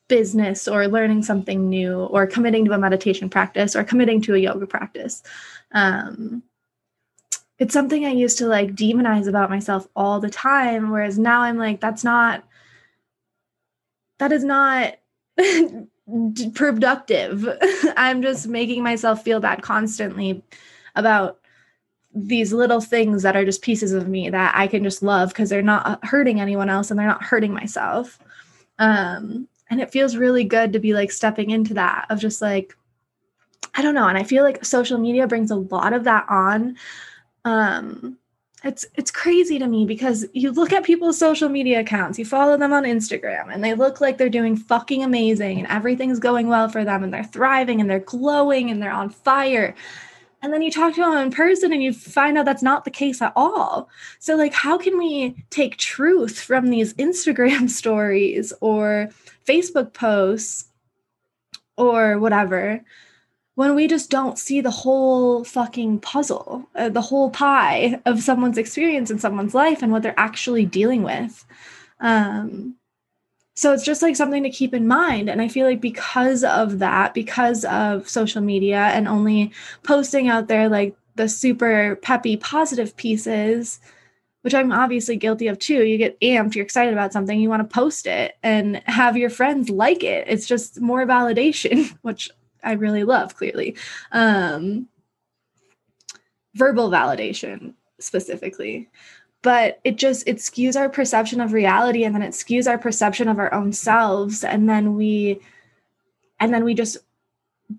business 0.09 0.67
or 0.67 0.89
learning 0.89 1.23
something 1.23 1.69
new 1.69 2.05
or 2.05 2.27
committing 2.27 2.65
to 2.65 2.73
a 2.73 2.79
meditation 2.79 3.31
practice 3.31 3.77
or 3.77 3.85
committing 3.85 4.21
to 4.21 4.35
a 4.35 4.39
yoga 4.39 4.67
practice. 4.67 5.23
Um 5.73 6.43
it's 7.61 7.75
something 7.75 8.07
I 8.07 8.11
used 8.11 8.39
to 8.39 8.47
like 8.47 8.75
demonize 8.75 9.29
about 9.29 9.51
myself 9.51 9.87
all 9.95 10.19
the 10.19 10.31
time. 10.31 10.91
Whereas 10.91 11.19
now 11.19 11.43
I'm 11.43 11.59
like, 11.59 11.79
that's 11.79 12.03
not, 12.03 12.43
that 14.19 14.33
is 14.33 14.43
not 14.43 14.95
productive. 16.55 17.47
I'm 17.99 18.23
just 18.23 18.49
making 18.49 18.83
myself 18.83 19.23
feel 19.23 19.41
bad 19.41 19.61
constantly 19.61 20.43
about 20.97 21.39
these 22.15 22.55
little 22.55 22.81
things 22.81 23.23
that 23.23 23.37
are 23.37 23.45
just 23.45 23.61
pieces 23.61 23.93
of 23.93 24.09
me 24.09 24.31
that 24.31 24.55
I 24.57 24.67
can 24.67 24.83
just 24.83 25.03
love 25.03 25.29
because 25.29 25.51
they're 25.51 25.61
not 25.61 26.03
hurting 26.05 26.41
anyone 26.41 26.71
else 26.71 26.91
and 26.91 26.99
they're 26.99 27.07
not 27.07 27.23
hurting 27.23 27.53
myself. 27.53 28.19
Um, 28.79 29.47
and 29.69 29.83
it 29.83 29.93
feels 29.93 30.17
really 30.17 30.45
good 30.45 30.73
to 30.73 30.79
be 30.79 30.95
like 30.95 31.13
stepping 31.13 31.51
into 31.51 31.75
that 31.75 32.07
of 32.09 32.19
just 32.19 32.41
like, 32.41 32.75
I 33.75 33.83
don't 33.83 33.95
know. 33.95 34.09
And 34.09 34.17
I 34.17 34.23
feel 34.23 34.45
like 34.45 34.65
social 34.65 34.99
media 34.99 35.27
brings 35.27 35.51
a 35.51 35.57
lot 35.57 35.93
of 35.93 36.05
that 36.05 36.25
on 36.29 36.77
um 37.45 38.17
it's 38.63 38.87
it's 38.95 39.11
crazy 39.11 39.59
to 39.59 39.67
me 39.67 39.87
because 39.87 40.27
you 40.35 40.51
look 40.53 40.73
at 40.73 40.85
people's 40.85 41.19
social 41.19 41.49
media 41.49 41.81
accounts 41.81 42.19
you 42.19 42.25
follow 42.25 42.57
them 42.57 42.73
on 42.73 42.85
instagram 42.85 43.53
and 43.53 43.65
they 43.65 43.75
look 43.75 44.01
like 44.01 44.19
they're 44.19 44.29
doing 44.29 44.57
fucking 44.57 45.03
amazing 45.03 45.59
and 45.59 45.67
everything's 45.69 46.19
going 46.19 46.49
well 46.49 46.69
for 46.69 46.85
them 46.85 47.03
and 47.03 47.13
they're 47.13 47.25
thriving 47.25 47.81
and 47.81 47.89
they're 47.89 48.01
glowing 48.01 48.71
and 48.71 48.83
they're 48.83 48.93
on 48.93 49.11
fire. 49.11 49.75
And 50.43 50.55
then 50.55 50.63
you 50.63 50.71
talk 50.71 50.95
to 50.95 51.03
them 51.03 51.19
in 51.19 51.31
person 51.31 51.73
and 51.73 51.83
you 51.83 51.93
find 51.93 52.39
out 52.39 52.47
that's 52.47 52.63
not 52.63 52.85
the 52.85 52.91
case 52.91 53.21
at 53.21 53.35
all. 53.37 53.91
So 54.19 54.37
like 54.37 54.55
how 54.55 54.79
can 54.79 54.97
we 54.99 55.45
take 55.51 55.77
truth 55.77 56.41
from 56.41 56.69
these 56.69 56.95
instagram 56.95 57.69
stories 57.81 58.53
or 58.61 59.11
facebook 59.47 59.93
posts 59.93 60.67
or 61.77 62.19
whatever 62.19 62.83
when 63.55 63.75
we 63.75 63.87
just 63.87 64.11
don't 64.11 64.39
see 64.39 64.61
the 64.61 64.71
whole 64.71 65.45
fucking 65.45 66.01
puzzle, 66.01 66.69
uh, 66.75 66.89
the 66.89 67.03
whole 67.03 67.31
pie 67.31 68.01
of 68.07 68.23
someone's 68.23 68.59
experience 68.59 69.11
in 69.11 69.19
someone's 69.19 69.55
life 69.55 69.83
and 69.83 69.93
what 69.93 70.03
they're 70.03 70.19
actually 70.19 70.65
dealing 70.65 71.03
with. 71.03 71.45
Um, 72.01 72.77
so 73.57 73.73
it's 73.75 73.85
just 73.85 74.01
like 74.01 74.17
something 74.17 74.43
to 74.45 74.51
keep 74.51 74.73
in 74.73 74.87
mind. 74.87 75.29
And 75.29 75.43
I 75.43 75.49
feel 75.49 75.67
like 75.67 75.81
because 75.81 76.45
of 76.45 76.79
that, 76.79 77.13
because 77.13 77.65
of 77.67 78.09
social 78.09 78.41
media 78.41 78.79
and 78.79 79.07
only 79.07 79.53
posting 79.83 80.29
out 80.29 80.49
there 80.49 80.69
like 80.69 80.97
the 81.17 81.29
super 81.29 81.97
peppy 81.97 82.39
positive 82.39 82.97
pieces, 82.97 83.81
which 84.41 84.55
I'm 84.55 84.73
obviously 84.73 85.17
guilty 85.17 85.49
of 85.49 85.59
too. 85.59 85.85
You 85.85 85.99
get 85.99 86.19
amped, 86.21 86.55
you're 86.55 86.65
excited 86.65 86.95
about 86.95 87.13
something, 87.13 87.39
you 87.39 87.51
want 87.51 87.69
to 87.69 87.75
post 87.75 88.07
it 88.07 88.39
and 88.43 88.83
have 88.87 89.19
your 89.19 89.29
friends 89.29 89.69
like 89.69 90.03
it. 90.03 90.27
It's 90.29 90.47
just 90.47 90.81
more 90.81 91.05
validation, 91.05 91.91
which 92.03 92.31
I 92.63 92.73
really 92.73 93.05
love 93.05 93.37
clearly. 93.37 93.77
Um, 94.13 94.89
verbal 96.55 96.91
validation 96.91 97.75
specifically 98.01 98.89
but 99.43 99.81
it 99.85 99.97
just 99.97 100.27
it 100.27 100.37
skews 100.37 100.79
our 100.79 100.89
perception 100.89 101.41
of 101.41 101.53
reality 101.53 102.05
and 102.05 102.15
then 102.15 102.23
it 102.23 102.33
skews 102.33 102.69
our 102.69 102.79
perception 102.79 103.29
of 103.29 103.39
our 103.39 103.53
own 103.55 103.73
selves 103.73 104.45
and 104.45 104.69
then 104.69 104.97
we 104.97 105.41
and 106.39 106.53
then 106.53 106.65
we 106.65 106.75
just 106.75 106.99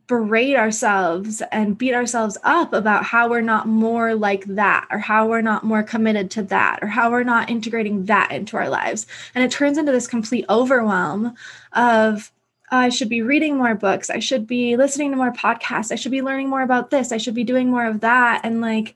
berate 0.07 0.55
ourselves 0.55 1.43
and 1.51 1.77
beat 1.77 1.93
ourselves 1.93 2.37
up 2.43 2.71
about 2.71 3.03
how 3.03 3.29
we're 3.29 3.41
not 3.41 3.67
more 3.67 4.15
like 4.15 4.45
that 4.45 4.87
or 4.89 4.97
how 4.97 5.27
we're 5.27 5.41
not 5.41 5.65
more 5.65 5.83
committed 5.83 6.31
to 6.31 6.41
that 6.43 6.79
or 6.81 6.87
how 6.87 7.11
we're 7.11 7.23
not 7.23 7.49
integrating 7.49 8.05
that 8.05 8.31
into 8.31 8.55
our 8.55 8.69
lives 8.69 9.05
and 9.35 9.43
it 9.43 9.51
turns 9.51 9.77
into 9.77 9.91
this 9.91 10.07
complete 10.07 10.45
overwhelm 10.49 11.35
of 11.73 12.31
I 12.71 12.87
should 12.87 13.09
be 13.09 13.21
reading 13.21 13.57
more 13.57 13.75
books. 13.75 14.09
I 14.09 14.19
should 14.19 14.47
be 14.47 14.77
listening 14.77 15.11
to 15.11 15.17
more 15.17 15.33
podcasts. 15.33 15.91
I 15.91 15.95
should 15.95 16.11
be 16.11 16.21
learning 16.21 16.49
more 16.49 16.61
about 16.61 16.89
this. 16.89 17.11
I 17.11 17.17
should 17.17 17.35
be 17.35 17.43
doing 17.43 17.69
more 17.69 17.85
of 17.85 17.99
that. 17.99 18.41
And 18.45 18.61
like, 18.61 18.95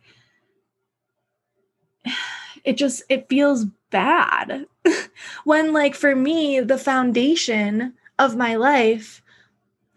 it 2.64 2.78
just, 2.78 3.04
it 3.10 3.28
feels 3.28 3.66
bad. 3.92 4.66
when, 5.44 5.74
like, 5.74 5.94
for 5.94 6.16
me, 6.16 6.62
the 6.62 6.78
foundation 6.78 7.94
of 8.18 8.38
my 8.38 8.56
life 8.56 9.22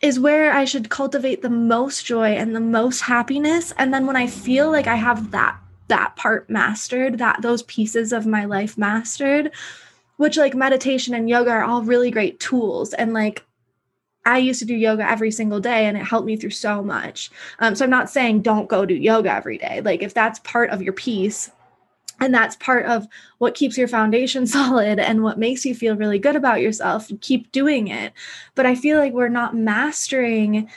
is 0.00 0.18
where 0.18 0.52
I 0.52 0.64
should 0.64 0.90
cultivate 0.90 1.42
the 1.42 1.50
most 1.50 2.04
joy 2.04 2.30
and 2.30 2.54
the 2.54 2.60
most 2.60 3.02
happiness. 3.02 3.72
And 3.78 3.94
then 3.94 4.06
when 4.06 4.16
I 4.16 4.26
feel 4.26 4.70
like 4.70 4.86
I 4.86 4.96
have 4.96 5.30
that, 5.30 5.56
that 5.86 6.16
part 6.16 6.50
mastered, 6.50 7.18
that 7.18 7.42
those 7.42 7.62
pieces 7.64 8.12
of 8.12 8.26
my 8.26 8.44
life 8.44 8.76
mastered, 8.76 9.52
which 10.16 10.36
like 10.36 10.54
meditation 10.54 11.14
and 11.14 11.28
yoga 11.28 11.50
are 11.50 11.64
all 11.64 11.82
really 11.82 12.10
great 12.10 12.38
tools. 12.40 12.92
And 12.92 13.12
like, 13.12 13.44
I 14.28 14.36
used 14.36 14.60
to 14.60 14.66
do 14.66 14.74
yoga 14.74 15.08
every 15.08 15.30
single 15.30 15.58
day 15.58 15.86
and 15.86 15.96
it 15.96 16.04
helped 16.04 16.26
me 16.26 16.36
through 16.36 16.50
so 16.50 16.82
much. 16.82 17.30
Um, 17.60 17.74
so 17.74 17.84
I'm 17.84 17.90
not 17.90 18.10
saying 18.10 18.42
don't 18.42 18.68
go 18.68 18.84
do 18.84 18.94
yoga 18.94 19.32
every 19.32 19.56
day. 19.56 19.80
Like 19.80 20.02
if 20.02 20.12
that's 20.12 20.38
part 20.40 20.68
of 20.68 20.82
your 20.82 20.92
piece 20.92 21.50
and 22.20 22.34
that's 22.34 22.54
part 22.56 22.84
of 22.84 23.06
what 23.38 23.54
keeps 23.54 23.78
your 23.78 23.88
foundation 23.88 24.46
solid 24.58 24.98
and 24.98 25.22
what 25.22 25.38
makes 25.38 25.64
you 25.64 25.74
feel 25.74 25.96
really 25.96 26.18
good 26.18 26.36
about 26.36 26.60
yourself, 26.60 27.10
keep 27.22 27.50
doing 27.52 27.88
it. 27.88 28.12
But 28.54 28.66
I 28.66 28.74
feel 28.74 28.98
like 28.98 29.14
we're 29.14 29.30
not 29.30 29.56
mastering 29.56 30.68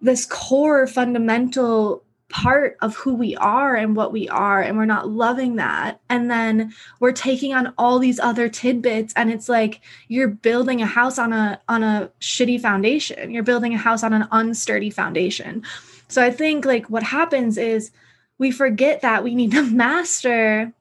this 0.00 0.24
core 0.24 0.86
fundamental 0.86 2.02
part 2.28 2.76
of 2.82 2.96
who 2.96 3.14
we 3.14 3.36
are 3.36 3.76
and 3.76 3.94
what 3.94 4.12
we 4.12 4.28
are 4.28 4.60
and 4.60 4.76
we're 4.76 4.84
not 4.84 5.08
loving 5.08 5.56
that. 5.56 6.00
And 6.08 6.30
then 6.30 6.72
we're 6.98 7.12
taking 7.12 7.54
on 7.54 7.72
all 7.78 7.98
these 7.98 8.18
other 8.18 8.48
tidbits 8.48 9.14
and 9.14 9.30
it's 9.30 9.48
like 9.48 9.80
you're 10.08 10.28
building 10.28 10.82
a 10.82 10.86
house 10.86 11.18
on 11.18 11.32
a 11.32 11.60
on 11.68 11.84
a 11.84 12.10
shitty 12.20 12.60
foundation. 12.60 13.30
You're 13.30 13.44
building 13.44 13.74
a 13.74 13.78
house 13.78 14.02
on 14.02 14.12
an 14.12 14.28
unsturdy 14.32 14.92
foundation. 14.92 15.62
So 16.08 16.22
i 16.22 16.30
think 16.30 16.64
like 16.64 16.90
what 16.90 17.02
happens 17.02 17.58
is 17.58 17.90
we 18.38 18.50
forget 18.50 19.02
that 19.02 19.24
we 19.24 19.34
need 19.34 19.52
to 19.52 19.62
master 19.70 20.72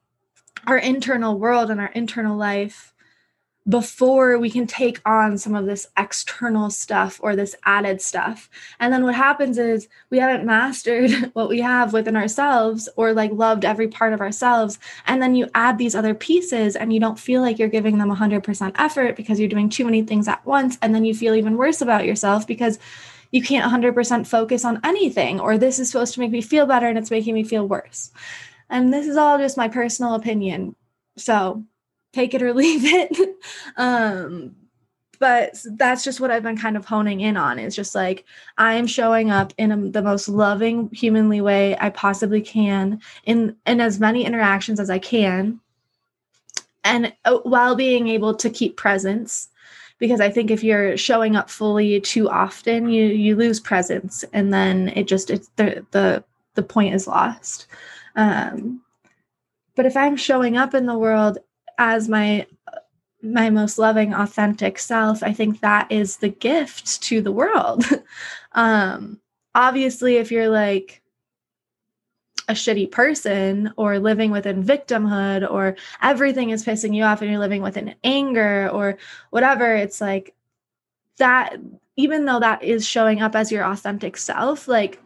our 0.68 0.78
internal 0.78 1.38
world 1.38 1.70
and 1.70 1.80
our 1.80 1.92
internal 1.92 2.36
life 2.36 2.95
before 3.68 4.38
we 4.38 4.50
can 4.50 4.68
take 4.68 5.02
on 5.06 5.38
some 5.38 5.56
of 5.56 5.66
this 5.66 5.88
external 5.98 6.70
stuff 6.70 7.20
or 7.24 7.36
this 7.36 7.56
added 7.66 8.00
stuff. 8.00 8.48
And 8.80 8.94
then 8.94 9.04
what 9.04 9.16
happens 9.16 9.58
is 9.58 9.88
we 10.12 10.20
haven't 10.20 10.46
mastered 10.46 11.12
what 11.34 11.50
we 11.50 11.62
have 11.62 11.92
within 11.92 12.16
ourselves 12.16 12.88
or 12.96 13.14
like 13.14 13.32
loved 13.32 13.66
every 13.66 13.88
part 13.88 14.14
of 14.14 14.22
ourselves. 14.22 14.78
And 15.08 15.22
then 15.22 15.36
you 15.36 15.50
add 15.56 15.78
these 15.78 15.96
other 15.96 16.14
pieces 16.14 16.76
and 16.76 16.94
you 16.94 17.00
don't 17.00 17.20
feel 17.20 17.42
like 17.42 17.58
you're 17.58 17.68
giving 17.68 17.98
them 17.98 18.16
100% 18.16 18.76
effort 18.78 19.16
because 19.16 19.40
you're 19.40 19.50
doing 19.50 19.70
too 19.70 19.86
many 19.86 20.04
things 20.04 20.28
at 20.28 20.46
once. 20.46 20.78
And 20.84 20.94
then 20.94 21.04
you 21.04 21.16
feel 21.16 21.34
even 21.34 21.58
worse 21.58 21.82
about 21.82 22.06
yourself 22.06 22.46
because 22.46 22.78
you 23.32 23.42
can't 23.42 23.72
100% 23.72 24.28
focus 24.28 24.64
on 24.64 24.80
anything 24.84 25.40
or 25.40 25.58
this 25.58 25.80
is 25.80 25.90
supposed 25.90 26.14
to 26.14 26.20
make 26.20 26.32
me 26.32 26.42
feel 26.42 26.68
better 26.68 26.88
and 26.88 27.00
it's 27.00 27.12
making 27.12 27.34
me 27.34 27.44
feel 27.44 27.68
worse. 27.68 28.12
And 28.70 28.94
this 28.94 29.08
is 29.08 29.18
all 29.18 29.40
just 29.40 29.58
my 29.58 29.70
personal 29.70 30.14
opinion. 30.14 30.76
So 31.18 31.64
take 32.16 32.34
it 32.34 32.42
or 32.42 32.54
leave 32.64 32.86
it. 32.86 33.38
um, 33.78 34.56
but 35.20 35.58
that's 35.78 36.04
just 36.04 36.20
what 36.20 36.32
I've 36.32 36.44
been 36.44 36.58
kind 36.58 36.78
of 36.78 36.86
honing 36.86 37.22
in 37.22 37.38
on. 37.38 37.60
It's 37.60 37.76
just 37.76 37.96
like 37.96 38.26
I 38.58 38.76
am 38.76 38.88
showing 38.88 39.32
up 39.32 39.54
in 39.58 39.72
a, 39.72 39.78
the 39.90 40.02
most 40.02 40.28
loving, 40.28 40.90
humanly 40.92 41.42
way 41.42 41.78
I 41.80 41.90
possibly 41.90 42.42
can 42.42 43.02
in 43.26 43.56
in 43.66 43.82
as 43.82 44.00
many 44.00 44.26
interactions 44.26 44.80
as 44.80 44.90
I 44.90 45.00
can, 45.00 45.60
and 46.84 47.14
uh, 47.24 47.38
while 47.40 47.76
being 47.76 48.08
able 48.08 48.36
to 48.36 48.50
keep 48.50 48.78
presence. 48.78 49.50
Because 49.98 50.20
I 50.20 50.30
think 50.30 50.52
if 50.52 50.62
you're 50.62 50.98
showing 50.98 51.38
up 51.38 51.50
fully 51.50 52.02
too 52.02 52.30
often, 52.30 52.90
you 52.90 53.06
you 53.06 53.38
lose 53.38 53.62
presence, 53.62 54.26
and 54.34 54.54
then 54.54 54.90
it 54.90 55.08
just 55.08 55.30
it's 55.30 55.50
the 55.56 55.86
the 55.92 56.26
the 56.56 56.64
point 56.64 56.94
is 56.94 57.08
lost. 57.08 57.68
Um, 58.18 58.82
but 59.76 59.86
if 59.86 59.96
I'm 59.96 60.18
showing 60.18 60.58
up 60.58 60.74
in 60.74 60.86
the 60.86 60.98
world 60.98 61.38
as 61.78 62.08
my 62.10 62.46
my 63.22 63.50
most 63.50 63.78
loving 63.80 64.14
authentic 64.14 64.78
self 64.78 65.24
i 65.24 65.34
think 65.34 65.60
that 65.62 65.92
is 65.92 66.18
the 66.18 66.30
gift 66.30 67.02
to 67.02 67.22
the 67.22 67.32
world. 67.32 67.86
Um 68.54 69.20
obviously 69.54 70.16
if 70.16 70.32
you're 70.32 70.48
like 70.48 71.02
a 72.48 72.54
shitty 72.54 72.90
person 72.92 73.74
or 73.76 74.00
living 74.00 74.32
within 74.32 74.64
victimhood 74.64 75.50
or 75.50 75.76
everything 76.02 76.52
is 76.52 76.64
pissing 76.64 76.96
you 76.96 77.04
off 77.04 77.22
and 77.22 77.32
you're 77.32 77.40
living 77.40 77.62
within 77.62 77.96
anger 78.04 78.70
or 78.72 78.98
whatever 79.32 79.76
it's 79.76 80.00
like 80.00 80.34
that 81.18 81.58
even 81.96 82.26
though 82.26 82.40
that 82.40 82.64
is 82.64 82.88
showing 82.88 83.22
up 83.22 83.36
as 83.36 83.52
your 83.52 83.66
authentic 83.66 84.16
self 84.18 84.68
like 84.68 85.02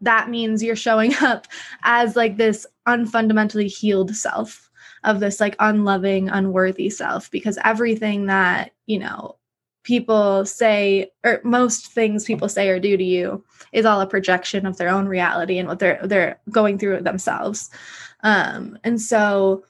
that 0.00 0.30
means 0.30 0.62
you're 0.62 0.76
showing 0.76 1.14
up 1.20 1.46
as 1.82 2.16
like 2.16 2.36
this 2.36 2.66
unfundamentally 2.86 3.68
healed 3.68 4.14
self 4.14 4.65
of 5.06 5.20
this 5.20 5.40
like 5.40 5.56
unloving, 5.60 6.28
unworthy 6.28 6.90
self 6.90 7.30
because 7.30 7.58
everything 7.64 8.26
that, 8.26 8.72
you 8.86 8.98
know, 8.98 9.36
people 9.84 10.44
say 10.44 11.10
or 11.24 11.40
most 11.44 11.86
things 11.92 12.24
people 12.24 12.48
say 12.48 12.68
or 12.68 12.80
do 12.80 12.96
to 12.96 13.04
you 13.04 13.42
is 13.72 13.86
all 13.86 14.00
a 14.00 14.06
projection 14.06 14.66
of 14.66 14.76
their 14.76 14.88
own 14.88 15.06
reality 15.06 15.58
and 15.58 15.68
what 15.68 15.78
they're 15.78 16.00
they're 16.02 16.40
going 16.50 16.76
through 16.76 17.00
themselves. 17.00 17.70
Um 18.22 18.78
and 18.82 19.00
so 19.00 19.64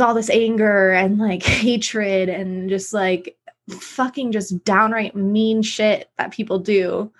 all 0.00 0.14
this 0.14 0.30
anger 0.30 0.90
and 0.92 1.18
like 1.18 1.42
hatred 1.44 2.30
and 2.30 2.70
just 2.70 2.94
like 2.94 3.36
fucking 3.68 4.32
just 4.32 4.64
downright 4.64 5.14
mean 5.14 5.62
shit 5.62 6.10
that 6.16 6.32
people 6.32 6.58
do 6.58 7.12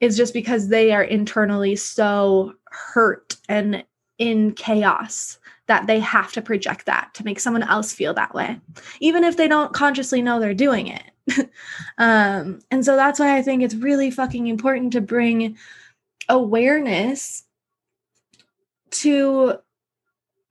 is 0.00 0.16
just 0.16 0.34
because 0.34 0.68
they 0.68 0.92
are 0.92 1.02
internally 1.04 1.76
so 1.76 2.54
hurt 2.70 3.36
and 3.48 3.84
in 4.18 4.52
chaos 4.52 5.38
that 5.68 5.86
they 5.86 6.00
have 6.00 6.32
to 6.32 6.42
project 6.42 6.86
that 6.86 7.14
to 7.14 7.24
make 7.24 7.38
someone 7.38 7.62
else 7.62 7.92
feel 7.92 8.14
that 8.14 8.34
way, 8.34 8.58
even 9.00 9.22
if 9.22 9.36
they 9.36 9.46
don't 9.46 9.72
consciously 9.72 10.20
know 10.20 10.40
they're 10.40 10.54
doing 10.54 10.88
it. 10.88 11.02
um, 11.98 12.60
and 12.70 12.84
so 12.84 12.96
that's 12.96 13.20
why 13.20 13.36
I 13.36 13.42
think 13.42 13.62
it's 13.62 13.74
really 13.74 14.10
fucking 14.10 14.46
important 14.46 14.94
to 14.94 15.00
bring 15.00 15.56
awareness 16.28 17.44
to 18.90 19.54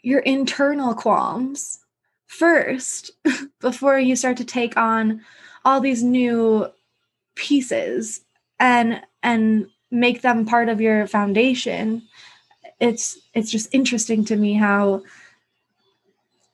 your 0.02 0.20
internal 0.20 0.94
qualms 0.94 1.80
first 2.28 3.12
before 3.60 3.98
you 3.98 4.16
start 4.16 4.38
to 4.38 4.46
take 4.46 4.78
on 4.78 5.22
all 5.66 5.82
these 5.82 6.04
new 6.04 6.68
pieces 7.36 8.22
and 8.60 9.02
and 9.24 9.68
make 9.90 10.22
them 10.22 10.46
part 10.46 10.70
of 10.70 10.82
your 10.82 11.08
foundation 11.08 12.04
it's 12.80 13.18
it's 13.34 13.52
just 13.52 13.74
interesting 13.74 14.26
to 14.26 14.36
me 14.36 14.54
how 14.54 15.04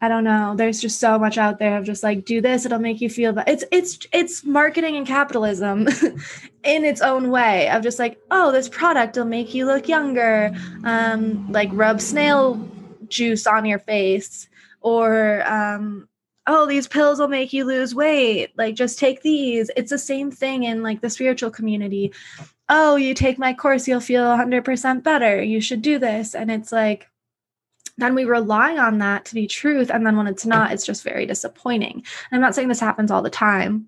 I 0.02 0.10
don't 0.10 0.26
know. 0.26 0.54
There's 0.54 0.82
just 0.82 1.00
so 1.00 1.18
much 1.18 1.38
out 1.38 1.60
there 1.60 1.78
of 1.78 1.86
just 1.86 2.04
like 2.04 2.26
do 2.26 2.42
this, 2.42 2.66
it'll 2.66 2.80
make 2.80 3.00
you 3.00 3.10
feel 3.10 3.32
but 3.32 3.48
it's 3.48 3.64
it's 3.72 4.00
it's 4.12 4.44
marketing 4.44 4.98
and 4.98 5.08
capitalism 5.08 5.88
in 6.64 6.84
its 6.84 7.02
own 7.02 7.30
way 7.30 7.70
of 7.70 7.84
just 7.84 8.00
like, 8.00 8.20
oh, 8.30 8.52
this 8.52 8.68
product 8.68 9.16
will 9.16 9.26
make 9.26 9.54
you 9.54 9.66
look 9.66 9.88
younger. 9.88 10.54
Um, 10.84 11.50
like 11.52 11.70
rub 11.72 12.02
snail 12.02 12.70
juice 13.08 13.48
on 13.48 13.66
your 13.66 13.80
face 13.80 14.50
or 14.82 15.44
um 15.50 16.08
oh 16.48 16.66
these 16.66 16.88
pills 16.88 17.20
will 17.20 17.28
make 17.28 17.54
you 17.54 17.64
lose 17.64 17.96
weight 17.96 18.52
like 18.58 18.76
just 18.76 19.00
take 19.00 19.22
these 19.22 19.72
it's 19.78 19.90
the 19.90 19.98
same 19.98 20.30
thing 20.30 20.64
in 20.64 20.84
like 20.84 21.02
the 21.02 21.10
spiritual 21.10 21.50
community 21.50 22.12
oh 22.70 22.96
you 22.96 23.14
take 23.14 23.38
my 23.38 23.54
course 23.54 23.88
you'll 23.88 24.00
feel 24.00 24.26
100% 24.26 25.04
better 25.04 25.42
you 25.42 25.62
should 25.62 25.82
do 25.82 26.00
this. 26.00 26.36
And 26.36 26.52
it's 26.52 26.72
like 26.72 27.10
then 27.98 28.16
we 28.16 28.26
rely 28.26 28.76
on 28.78 28.98
that 28.98 29.26
to 29.26 29.36
be 29.36 29.46
truth. 29.46 29.92
And 29.92 30.06
then 30.06 30.18
when 30.18 30.28
it's 30.28 30.46
not 30.46 30.72
it's 30.72 30.86
just 30.86 31.04
very 31.04 31.26
disappointing. 31.26 31.96
And 31.96 32.04
i'm 32.34 32.42
not 32.42 32.56
saying 32.56 32.68
this 32.68 32.80
happens 32.80 33.12
all 33.12 33.22
the 33.22 33.30
time 33.30 33.88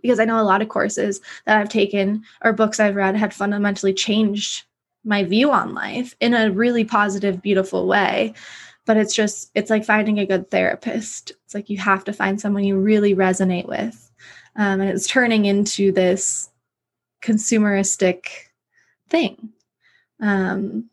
because 0.00 0.20
i 0.20 0.24
know 0.24 0.40
a 0.40 0.42
lot 0.42 0.62
of 0.62 0.68
courses 0.68 1.20
that 1.46 1.58
i've 1.58 1.68
taken 1.68 2.24
or 2.42 2.52
books 2.52 2.80
i've 2.80 2.96
read 2.96 3.16
had 3.16 3.32
fundamentally 3.32 3.94
changed 3.94 4.64
my 5.04 5.24
view 5.24 5.50
on 5.50 5.74
life 5.74 6.14
in 6.20 6.34
a 6.34 6.50
really 6.50 6.84
positive 6.84 7.42
beautiful 7.42 7.86
way. 7.86 8.34
But 8.84 8.96
it's 8.96 9.14
just 9.14 9.50
it's 9.54 9.70
like 9.70 9.84
finding 9.84 10.18
a 10.18 10.26
good 10.26 10.50
therapist. 10.50 11.32
It's 11.44 11.54
like 11.54 11.70
you 11.70 11.78
have 11.78 12.04
to 12.04 12.12
find 12.12 12.40
someone 12.40 12.64
you 12.64 12.78
really 12.78 13.14
resonate 13.14 13.68
with. 13.68 14.10
Um, 14.56 14.80
and 14.80 14.90
it's 14.90 15.06
turning 15.06 15.44
into 15.46 15.92
this 15.92 16.50
consumeristic 17.22 18.26
thing. 19.08 19.52
Um, 20.20 20.90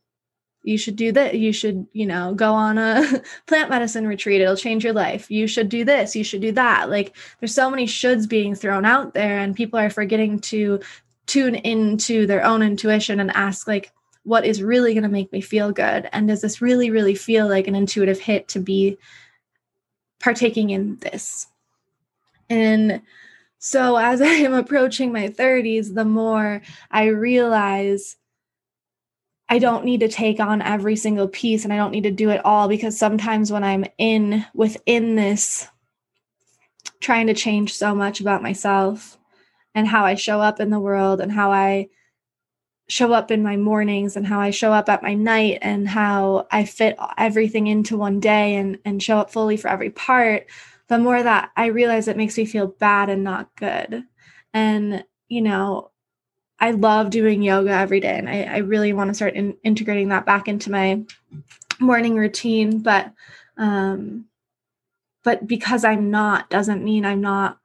you 0.64 0.78
should 0.78 0.96
do 0.96 1.12
that. 1.14 1.38
You 1.38 1.54
should 1.54 1.88
you 1.94 2.06
know 2.06 2.34
go 2.34 2.54
on 2.54 2.78
a 2.78 3.22
plant 3.48 3.70
medicine 3.70 4.08
retreat. 4.08 4.42
It'll 4.42 4.56
change 4.56 4.84
your 4.84 4.94
life. 4.94 5.30
You 5.32 5.48
should 5.48 5.70
do 5.70 5.84
this. 5.84 6.16
You 6.16 6.24
should 6.24 6.42
do 6.42 6.52
that. 6.54 6.90
Like 6.90 7.16
there's 7.40 7.54
so 7.54 7.70
many 7.70 7.86
shoulds 7.86 8.28
being 8.28 8.56
thrown 8.56 8.86
out 8.86 9.14
there 9.14 9.40
and 9.40 9.56
people 9.56 9.80
are 9.80 9.90
forgetting 9.90 10.40
to 10.42 10.80
tune 11.26 11.56
into 11.56 12.26
their 12.26 12.44
own 12.44 12.62
intuition 12.62 13.20
and 13.20 13.32
ask 13.32 13.68
like 13.68 13.92
what 14.24 14.46
is 14.46 14.62
really 14.62 14.94
going 14.94 15.04
to 15.04 15.10
make 15.10 15.32
me 15.32 15.42
feel 15.42 15.72
good? 15.72 16.10
And 16.12 16.28
does 16.28 16.42
this 16.42 16.62
really 16.62 16.92
really 16.92 17.16
feel 17.16 17.48
like 17.48 17.68
an 17.68 17.76
intuitive 17.76 18.20
hit 18.20 18.48
to 18.50 18.60
be 18.60 18.98
partaking 20.20 20.72
in 20.72 20.98
this? 20.98 21.48
And 22.50 23.02
so 23.60 23.98
as 23.98 24.22
i 24.24 24.26
am 24.26 24.54
approaching 24.54 25.12
my 25.12 25.28
30s 25.28 25.94
the 25.94 26.06
more 26.06 26.62
i 26.90 27.06
realize 27.06 28.16
I 29.52 29.58
don't 29.58 29.84
need 29.84 30.02
to 30.02 30.08
take 30.08 30.40
on 30.40 30.62
every 30.62 30.96
single 30.96 31.28
piece 31.28 31.64
and 31.64 31.74
I 31.74 31.78
don't 31.78 31.90
need 31.90 32.04
to 32.04 32.12
do 32.12 32.30
it 32.30 32.46
all 32.46 32.68
because 32.68 32.96
sometimes 32.96 33.52
when 33.52 33.64
I'm 33.64 33.84
in 33.98 34.46
within 34.54 35.16
this 35.16 35.68
trying 37.00 37.28
to 37.28 37.34
change 37.34 37.74
so 37.74 37.96
much 37.96 38.22
about 38.22 38.44
myself 38.44 39.18
and 39.74 39.88
how 39.88 40.06
I 40.06 40.16
show 40.16 40.40
up 40.40 40.60
in 40.60 40.70
the 40.70 40.80
world 40.80 41.20
and 41.20 41.32
how 41.32 41.52
I 41.52 41.90
show 42.90 43.12
up 43.14 43.32
in 43.32 43.42
my 43.42 43.56
mornings 43.56 44.16
and 44.16 44.26
how 44.26 44.40
I 44.40 44.52
show 44.52 44.72
up 44.72 44.88
at 44.88 45.04
my 45.04 45.14
night 45.16 45.60
and 45.62 45.88
how 45.88 46.48
I 46.52 46.66
fit 46.66 46.96
everything 47.18 47.68
into 47.68 47.98
one 47.98 48.20
day 48.20 48.56
and 48.56 48.78
and 48.86 49.02
show 49.02 49.18
up 49.18 49.32
fully 49.32 49.58
for 49.58 49.70
every 49.70 49.92
part, 49.92 50.48
the 50.90 51.00
more 51.00 51.22
that 51.22 51.52
I 51.56 51.68
realize 51.68 52.08
it 52.08 52.18
makes 52.18 52.38
me 52.38 52.46
feel 52.46 52.68
bad 52.68 53.10
and 53.10 53.24
not 53.24 53.56
good. 53.56 54.04
And 54.54 55.06
you 55.30 55.42
know, 55.42 55.92
I 56.60 56.72
love 56.72 57.10
doing 57.12 57.42
yoga 57.42 57.72
every 57.72 58.00
day, 58.00 58.18
and 58.18 58.30
I, 58.30 58.44
I 58.44 58.58
really 58.58 58.94
want 58.94 59.10
to 59.10 59.14
start 59.14 59.36
in, 59.36 59.58
integrating 59.64 60.10
that 60.10 60.26
back 60.26 60.48
into 60.48 60.72
my 60.72 61.04
morning 61.80 62.16
routine. 62.16 62.80
But 62.80 63.14
um, 63.58 64.26
but 65.24 65.48
because 65.48 65.84
I'm 65.84 66.12
not 66.12 66.50
doesn't 66.50 66.84
mean 66.84 67.06
I'm 67.06 67.22
not 67.22 67.60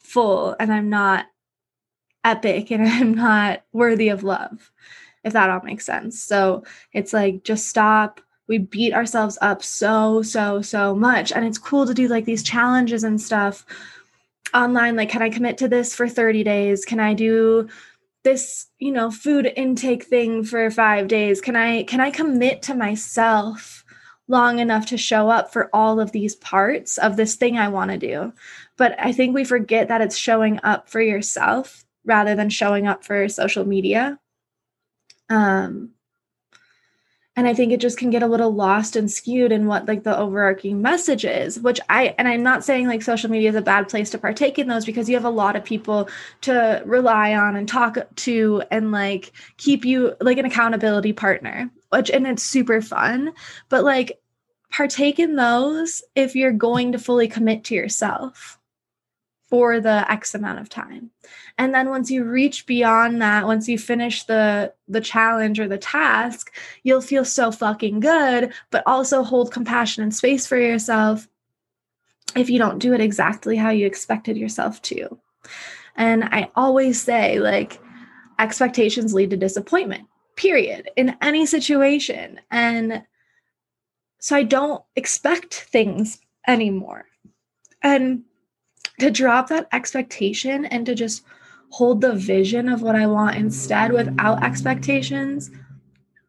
full 0.00 0.56
and 0.60 0.72
I'm 0.72 0.90
not 0.90 1.26
epic 2.24 2.70
and 2.70 2.82
I'm 2.88 3.14
not 3.14 3.62
worthy 3.72 4.08
of 4.08 4.22
love, 4.22 4.70
if 5.24 5.32
that 5.32 5.50
all 5.50 5.60
makes 5.62 5.86
sense. 5.86 6.22
So 6.22 6.64
it's 6.92 7.12
like, 7.12 7.44
just 7.44 7.68
stop. 7.68 8.20
We 8.48 8.58
beat 8.58 8.92
ourselves 8.92 9.38
up 9.40 9.62
so, 9.62 10.22
so, 10.22 10.62
so 10.62 10.94
much. 10.94 11.32
And 11.32 11.44
it's 11.44 11.58
cool 11.58 11.86
to 11.86 11.94
do 11.94 12.08
like 12.08 12.24
these 12.24 12.42
challenges 12.42 13.04
and 13.04 13.20
stuff 13.20 13.64
online. 14.54 14.96
Like, 14.96 15.10
can 15.10 15.22
I 15.22 15.30
commit 15.30 15.58
to 15.58 15.68
this 15.68 15.94
for 15.94 16.08
30 16.08 16.44
days? 16.44 16.84
Can 16.84 17.00
I 17.00 17.14
do 17.14 17.68
this, 18.24 18.66
you 18.78 18.92
know, 18.92 19.10
food 19.10 19.52
intake 19.56 20.04
thing 20.04 20.44
for 20.44 20.70
five 20.70 21.08
days? 21.08 21.40
Can 21.40 21.56
I, 21.56 21.84
can 21.84 22.00
I 22.00 22.10
commit 22.10 22.62
to 22.62 22.74
myself? 22.74 23.82
long 24.28 24.60
enough 24.60 24.86
to 24.86 24.96
show 24.96 25.28
up 25.28 25.52
for 25.52 25.68
all 25.74 26.00
of 26.00 26.12
these 26.12 26.36
parts 26.36 26.96
of 26.98 27.16
this 27.16 27.34
thing 27.34 27.58
I 27.58 27.68
want 27.68 27.90
to 27.90 27.98
do. 27.98 28.32
But 28.76 28.94
I 28.98 29.12
think 29.12 29.34
we 29.34 29.44
forget 29.44 29.88
that 29.88 30.00
it's 30.00 30.16
showing 30.16 30.58
up 30.62 30.88
for 30.88 31.00
yourself 31.00 31.84
rather 32.04 32.34
than 32.34 32.48
showing 32.48 32.86
up 32.86 33.04
for 33.04 33.28
social 33.28 33.66
media. 33.66 34.18
Um, 35.28 35.90
and 37.34 37.48
I 37.48 37.54
think 37.54 37.72
it 37.72 37.80
just 37.80 37.96
can 37.96 38.10
get 38.10 38.22
a 38.22 38.26
little 38.26 38.52
lost 38.52 38.94
and 38.94 39.10
skewed 39.10 39.52
in 39.52 39.66
what 39.66 39.88
like 39.88 40.02
the 40.02 40.16
overarching 40.16 40.82
message 40.82 41.24
is, 41.24 41.58
which 41.58 41.80
I 41.88 42.14
and 42.18 42.28
I'm 42.28 42.42
not 42.42 42.64
saying 42.64 42.88
like 42.88 43.00
social 43.00 43.30
media 43.30 43.48
is 43.48 43.56
a 43.56 43.62
bad 43.62 43.88
place 43.88 44.10
to 44.10 44.18
partake 44.18 44.58
in 44.58 44.68
those 44.68 44.84
because 44.84 45.08
you 45.08 45.14
have 45.14 45.24
a 45.24 45.30
lot 45.30 45.56
of 45.56 45.64
people 45.64 46.10
to 46.42 46.82
rely 46.84 47.34
on 47.34 47.56
and 47.56 47.66
talk 47.66 47.96
to 48.16 48.62
and 48.70 48.92
like 48.92 49.32
keep 49.56 49.84
you 49.84 50.14
like 50.20 50.36
an 50.36 50.44
accountability 50.44 51.14
partner, 51.14 51.70
which 51.88 52.10
and 52.10 52.26
it's 52.26 52.42
super 52.42 52.82
fun. 52.82 53.32
But 53.70 53.84
like 53.84 54.20
partake 54.70 55.18
in 55.18 55.36
those 55.36 56.02
if 56.14 56.34
you're 56.34 56.52
going 56.52 56.92
to 56.92 56.98
fully 56.98 57.28
commit 57.28 57.64
to 57.64 57.74
yourself 57.74 58.58
for 59.52 59.80
the 59.80 60.10
x 60.10 60.34
amount 60.34 60.58
of 60.58 60.70
time. 60.70 61.10
And 61.58 61.74
then 61.74 61.90
once 61.90 62.10
you 62.10 62.24
reach 62.24 62.64
beyond 62.64 63.20
that 63.20 63.46
once 63.46 63.68
you 63.68 63.78
finish 63.78 64.24
the 64.24 64.72
the 64.88 65.02
challenge 65.02 65.60
or 65.60 65.68
the 65.68 65.76
task 65.76 66.56
you'll 66.84 67.02
feel 67.02 67.22
so 67.22 67.52
fucking 67.52 68.00
good 68.00 68.50
but 68.70 68.82
also 68.86 69.22
hold 69.22 69.52
compassion 69.52 70.02
and 70.02 70.14
space 70.14 70.46
for 70.46 70.56
yourself 70.56 71.28
if 72.34 72.48
you 72.48 72.58
don't 72.58 72.78
do 72.78 72.94
it 72.94 73.02
exactly 73.02 73.54
how 73.54 73.68
you 73.68 73.86
expected 73.86 74.38
yourself 74.38 74.80
to. 74.80 75.18
And 75.96 76.24
i 76.24 76.50
always 76.56 77.02
say 77.02 77.38
like 77.38 77.78
expectations 78.38 79.12
lead 79.12 79.28
to 79.28 79.36
disappointment 79.36 80.04
period 80.34 80.88
in 80.96 81.14
any 81.20 81.44
situation. 81.44 82.40
And 82.50 83.02
so 84.18 84.34
i 84.34 84.44
don't 84.44 84.82
expect 84.96 85.52
things 85.52 86.20
anymore. 86.48 87.04
And 87.82 88.24
to 89.02 89.10
drop 89.10 89.48
that 89.48 89.66
expectation 89.72 90.64
and 90.66 90.86
to 90.86 90.94
just 90.94 91.24
hold 91.70 92.00
the 92.00 92.14
vision 92.14 92.68
of 92.68 92.82
what 92.82 92.94
I 92.94 93.08
want 93.08 93.36
instead 93.36 93.92
without 93.92 94.44
expectations, 94.44 95.50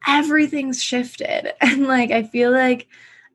everything's 0.08 0.82
shifted. 0.82 1.54
And 1.62 1.86
like, 1.86 2.10
I 2.10 2.24
feel 2.24 2.50
like 2.52 2.88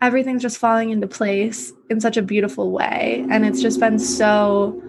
everything's 0.03 0.43
just 0.43 0.59
falling 0.59 0.91
into 0.91 1.07
place 1.07 1.73
in 1.89 2.01
such 2.01 2.17
a 2.17 2.23
beautiful 2.23 2.73
way. 2.73 3.25
And 3.31 3.47
it's 3.47 3.63
just 3.63 3.79
been 3.79 4.01
so, 4.01 4.83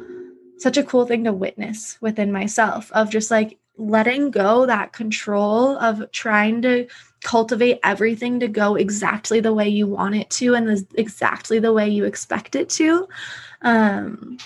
such 0.57 0.77
a 0.77 0.83
cool 0.83 1.05
thing 1.05 1.25
to 1.25 1.33
witness 1.33 1.99
within 2.01 2.31
myself 2.31 2.91
of 2.93 3.11
just 3.11 3.29
like 3.29 3.59
letting 3.79 4.29
go 4.29 4.65
that 4.65 4.93
control 4.93 5.77
of 5.79 6.11
trying 6.11 6.61
to 6.61 6.87
cultivate 7.23 7.79
everything 7.83 8.39
to 8.39 8.47
go 8.47 8.75
exactly 8.75 9.39
the 9.39 9.53
way 9.53 9.67
you 9.67 9.87
want 9.87 10.15
it 10.15 10.29
to 10.29 10.55
and 10.55 10.85
exactly 10.95 11.59
the 11.59 11.73
way 11.73 11.87
you 11.89 12.05
expect 12.05 12.55
it 12.55 12.69
to. 12.69 13.07
Um, 13.61 14.37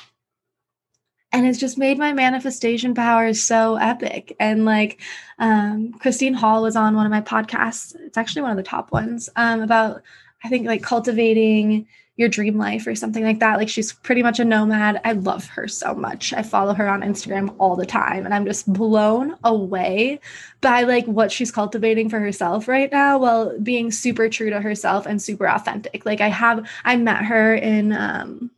and 1.32 1.48
it's 1.48 1.60
just 1.60 1.80
made 1.80 1.98
my 1.98 2.14
manifestation 2.14 2.94
power 2.94 3.34
so 3.34 3.76
epic. 3.76 4.36
And 4.40 4.66
like 4.66 5.02
um, 5.40 5.94
Christine 5.94 6.36
Hall 6.36 6.62
was 6.62 6.76
on 6.76 6.96
one 6.96 7.08
of 7.08 7.12
my 7.12 7.22
podcasts. 7.22 7.96
It's 8.00 8.18
actually 8.18 8.44
one 8.44 8.52
of 8.52 8.58
the 8.58 8.64
top 8.64 8.92
ones 8.92 9.30
um, 9.36 9.62
about, 9.62 10.04
I 10.44 10.50
think, 10.50 10.68
like 10.68 10.84
cultivating 10.84 11.88
your 12.16 12.30
dream 12.30 12.58
life 12.58 12.86
or 12.86 12.94
something 12.94 13.24
like 13.24 13.40
that. 13.40 13.58
Like 13.58 13.70
she's 13.70 13.94
pretty 13.94 14.22
much 14.22 14.40
a 14.40 14.46
nomad. 14.46 15.02
I 15.04 15.14
love 15.14 15.48
her 15.48 15.68
so 15.68 15.96
much. 15.96 16.32
I 16.32 16.44
follow 16.44 16.74
her 16.74 16.88
on 16.88 17.02
Instagram 17.02 17.56
all 17.58 17.76
the 17.76 17.88
time 17.88 18.26
and 18.26 18.34
I'm 18.34 18.46
just 18.46 18.72
blown 18.72 19.36
away 19.44 20.20
by 20.62 20.84
like 20.84 21.06
what 21.06 21.32
she's 21.32 21.52
cultivating 21.52 22.10
for 22.10 22.20
herself 22.20 22.68
right 22.68 22.92
now 22.92 23.18
while 23.18 23.58
being 23.60 23.92
super 23.92 24.30
true 24.30 24.52
to 24.52 24.62
herself 24.62 25.08
and 25.08 25.22
super 25.22 25.50
authentic. 25.50 26.06
Like 26.06 26.22
I 26.22 26.30
have 26.30 26.70
I 26.86 26.98
met 26.98 27.26
her 27.26 27.56
in 27.56 27.92
um 27.94 28.52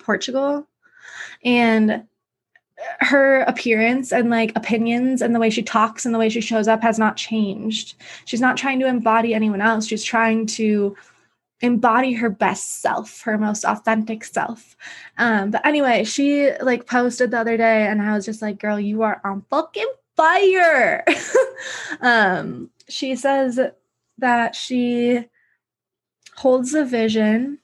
Portugal 0.00 0.66
and 1.44 2.04
her 2.98 3.42
appearance 3.42 4.12
and 4.12 4.28
like 4.28 4.50
opinions 4.56 5.22
and 5.22 5.34
the 5.34 5.38
way 5.38 5.50
she 5.50 5.62
talks 5.62 6.04
and 6.04 6.12
the 6.12 6.18
way 6.18 6.28
she 6.28 6.40
shows 6.40 6.66
up 6.66 6.82
has 6.82 6.98
not 6.98 7.16
changed. 7.16 7.94
She's 8.24 8.40
not 8.40 8.56
trying 8.56 8.80
to 8.80 8.88
embody 8.88 9.34
anyone 9.34 9.60
else. 9.60 9.86
She's 9.86 10.02
trying 10.02 10.46
to 10.46 10.96
embody 11.62 12.12
her 12.12 12.28
best 12.28 12.82
self, 12.82 13.22
her 13.22 13.38
most 13.38 13.64
authentic 13.64 14.24
self. 14.24 14.76
Um, 15.16 15.52
but 15.52 15.64
anyway, 15.64 16.04
she 16.04 16.50
like 16.60 16.86
posted 16.86 17.30
the 17.30 17.38
other 17.38 17.56
day 17.56 17.86
and 17.86 18.02
I 18.02 18.14
was 18.14 18.26
just 18.26 18.42
like, 18.42 18.60
girl, 18.60 18.78
you 18.78 19.02
are 19.02 19.20
on 19.24 19.44
fucking 19.48 19.90
fire. 20.16 21.04
um, 22.00 22.68
she 22.88 23.14
says 23.14 23.60
that 24.18 24.56
she 24.56 25.24
holds 26.36 26.74
a 26.74 26.84
vision 26.84 27.58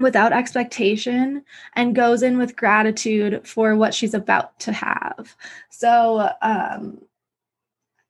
without 0.00 0.32
expectation 0.32 1.44
and 1.76 1.94
goes 1.94 2.22
in 2.22 2.36
with 2.36 2.56
gratitude 2.56 3.46
for 3.46 3.76
what 3.76 3.94
she's 3.94 4.14
about 4.14 4.58
to 4.58 4.72
have. 4.72 5.36
So, 5.68 6.30
um, 6.42 7.00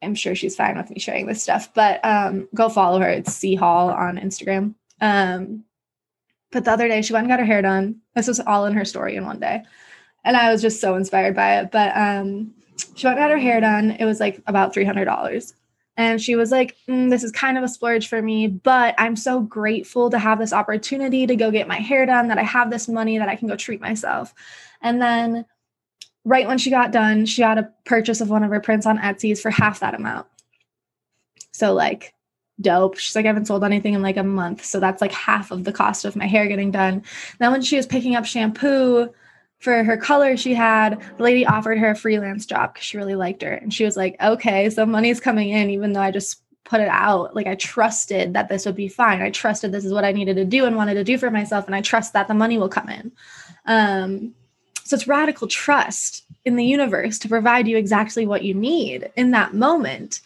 I'm 0.02 0.14
sure 0.14 0.34
she's 0.34 0.56
fine 0.56 0.78
with 0.78 0.88
me 0.88 0.98
sharing 0.98 1.26
this 1.26 1.42
stuff, 1.42 1.74
but 1.74 2.02
um, 2.04 2.48
go 2.54 2.70
follow 2.70 3.00
her. 3.00 3.08
It's 3.10 3.34
C 3.34 3.54
Hall 3.54 3.90
on 3.90 4.16
Instagram. 4.16 4.74
Um, 5.00 5.64
but 6.52 6.64
the 6.64 6.72
other 6.72 6.88
day 6.88 7.02
she 7.02 7.12
went 7.12 7.24
and 7.24 7.30
got 7.30 7.38
her 7.38 7.44
hair 7.44 7.62
done. 7.62 8.00
This 8.14 8.28
was 8.28 8.40
all 8.40 8.66
in 8.66 8.74
her 8.74 8.84
story 8.84 9.16
in 9.16 9.24
one 9.24 9.40
day. 9.40 9.62
And 10.24 10.36
I 10.36 10.52
was 10.52 10.60
just 10.60 10.80
so 10.80 10.96
inspired 10.96 11.34
by 11.34 11.60
it. 11.60 11.70
But 11.70 11.96
um, 11.96 12.52
she 12.94 13.06
went 13.06 13.18
and 13.18 13.24
got 13.24 13.30
her 13.30 13.38
hair 13.38 13.60
done. 13.60 13.92
It 13.92 14.04
was 14.04 14.20
like 14.20 14.42
about 14.46 14.74
$300. 14.74 15.52
And 15.96 16.20
she 16.20 16.34
was 16.34 16.50
like, 16.50 16.76
mm, 16.88 17.10
This 17.10 17.22
is 17.22 17.32
kind 17.32 17.58
of 17.58 17.64
a 17.64 17.68
splurge 17.68 18.08
for 18.08 18.22
me, 18.22 18.46
but 18.46 18.94
I'm 18.96 19.16
so 19.16 19.40
grateful 19.40 20.10
to 20.10 20.18
have 20.18 20.38
this 20.38 20.52
opportunity 20.52 21.26
to 21.26 21.36
go 21.36 21.50
get 21.50 21.68
my 21.68 21.76
hair 21.76 22.06
done, 22.06 22.28
that 22.28 22.38
I 22.38 22.42
have 22.42 22.70
this 22.70 22.88
money 22.88 23.18
that 23.18 23.28
I 23.28 23.36
can 23.36 23.48
go 23.48 23.56
treat 23.56 23.80
myself. 23.80 24.32
And 24.80 25.02
then, 25.02 25.44
right 26.24 26.46
when 26.46 26.58
she 26.58 26.70
got 26.70 26.92
done, 26.92 27.26
she 27.26 27.42
got 27.42 27.58
a 27.58 27.70
purchase 27.84 28.20
of 28.20 28.30
one 28.30 28.44
of 28.44 28.50
her 28.50 28.60
prints 28.60 28.86
on 28.86 28.98
Etsy's 28.98 29.42
for 29.42 29.50
half 29.50 29.80
that 29.80 29.94
amount. 29.94 30.26
So, 31.52 31.74
like, 31.74 32.14
dope. 32.60 32.98
She's 32.98 33.16
like, 33.16 33.24
I 33.24 33.28
haven't 33.28 33.46
sold 33.46 33.64
anything 33.64 33.94
in 33.94 34.02
like 34.02 34.16
a 34.16 34.22
month. 34.22 34.64
So 34.64 34.80
that's 34.80 35.00
like 35.00 35.12
half 35.12 35.50
of 35.50 35.64
the 35.64 35.72
cost 35.72 36.04
of 36.04 36.16
my 36.16 36.26
hair 36.26 36.46
getting 36.46 36.70
done. 36.70 37.02
Then 37.38 37.52
when 37.52 37.62
she 37.62 37.76
was 37.76 37.86
picking 37.86 38.16
up 38.16 38.24
shampoo 38.24 39.12
for 39.58 39.84
her 39.84 39.96
color 39.96 40.36
she 40.36 40.54
had, 40.54 41.00
the 41.16 41.22
lady 41.22 41.46
offered 41.46 41.78
her 41.78 41.90
a 41.90 41.96
freelance 41.96 42.46
job 42.46 42.74
because 42.74 42.86
she 42.86 42.96
really 42.96 43.14
liked 43.14 43.42
her. 43.42 43.52
And 43.52 43.72
she 43.72 43.84
was 43.84 43.96
like, 43.96 44.16
okay, 44.20 44.70
so 44.70 44.86
money's 44.86 45.20
coming 45.20 45.50
in, 45.50 45.70
even 45.70 45.92
though 45.92 46.00
I 46.00 46.10
just 46.10 46.42
put 46.64 46.80
it 46.80 46.88
out. 46.88 47.34
Like 47.34 47.46
I 47.46 47.56
trusted 47.56 48.34
that 48.34 48.48
this 48.48 48.64
would 48.64 48.76
be 48.76 48.88
fine. 48.88 49.20
I 49.20 49.30
trusted 49.30 49.72
this 49.72 49.84
is 49.84 49.92
what 49.92 50.04
I 50.04 50.12
needed 50.12 50.36
to 50.36 50.44
do 50.44 50.64
and 50.64 50.76
wanted 50.76 50.94
to 50.94 51.04
do 51.04 51.18
for 51.18 51.30
myself. 51.30 51.66
And 51.66 51.74
I 51.74 51.80
trust 51.80 52.12
that 52.12 52.28
the 52.28 52.34
money 52.34 52.58
will 52.58 52.68
come 52.68 52.88
in. 52.88 53.12
Um, 53.66 54.34
so 54.84 54.94
it's 54.94 55.06
radical 55.08 55.46
trust 55.46 56.24
in 56.44 56.56
the 56.56 56.64
universe 56.64 57.18
to 57.20 57.28
provide 57.28 57.68
you 57.68 57.76
exactly 57.76 58.26
what 58.26 58.44
you 58.44 58.54
need 58.54 59.10
in 59.16 59.32
that 59.32 59.54
moment. 59.54 60.20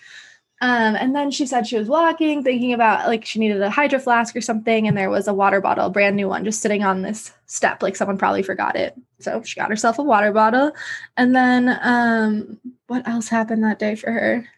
Um, 0.64 0.96
and 0.96 1.14
then 1.14 1.31
she 1.31 1.44
said 1.44 1.66
she 1.66 1.77
was 1.77 1.88
walking, 1.88 2.42
thinking 2.42 2.72
about 2.72 3.07
like 3.07 3.27
she 3.27 3.38
needed 3.38 3.61
a 3.61 3.68
hydro 3.68 3.98
flask 3.98 4.35
or 4.35 4.40
something, 4.40 4.88
and 4.88 4.96
there 4.96 5.11
was 5.11 5.29
a 5.29 5.35
water 5.35 5.61
bottle, 5.61 5.85
a 5.85 5.90
brand 5.90 6.16
new 6.16 6.27
one, 6.27 6.42
just 6.42 6.62
sitting 6.62 6.83
on 6.83 7.03
this 7.03 7.35
step. 7.44 7.83
Like 7.83 7.96
someone 7.96 8.16
probably 8.16 8.42
forgot 8.42 8.74
it. 8.74 8.98
So 9.18 9.42
she 9.42 9.61
got 9.61 9.68
herself 9.68 9.98
a 9.98 10.03
water 10.03 10.33
bottle. 10.33 10.72
And 11.18 11.37
then 11.37 11.79
um, 11.83 12.59
what 12.87 13.07
else 13.07 13.29
happened 13.29 13.62
that 13.62 13.79
day 13.79 13.94
for 13.94 14.11
her? 14.11 14.48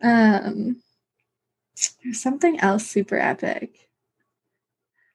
Um, 0.00 0.80
there's 2.04 2.22
something 2.22 2.60
else 2.60 2.86
super 2.86 3.18
epic. 3.18 3.88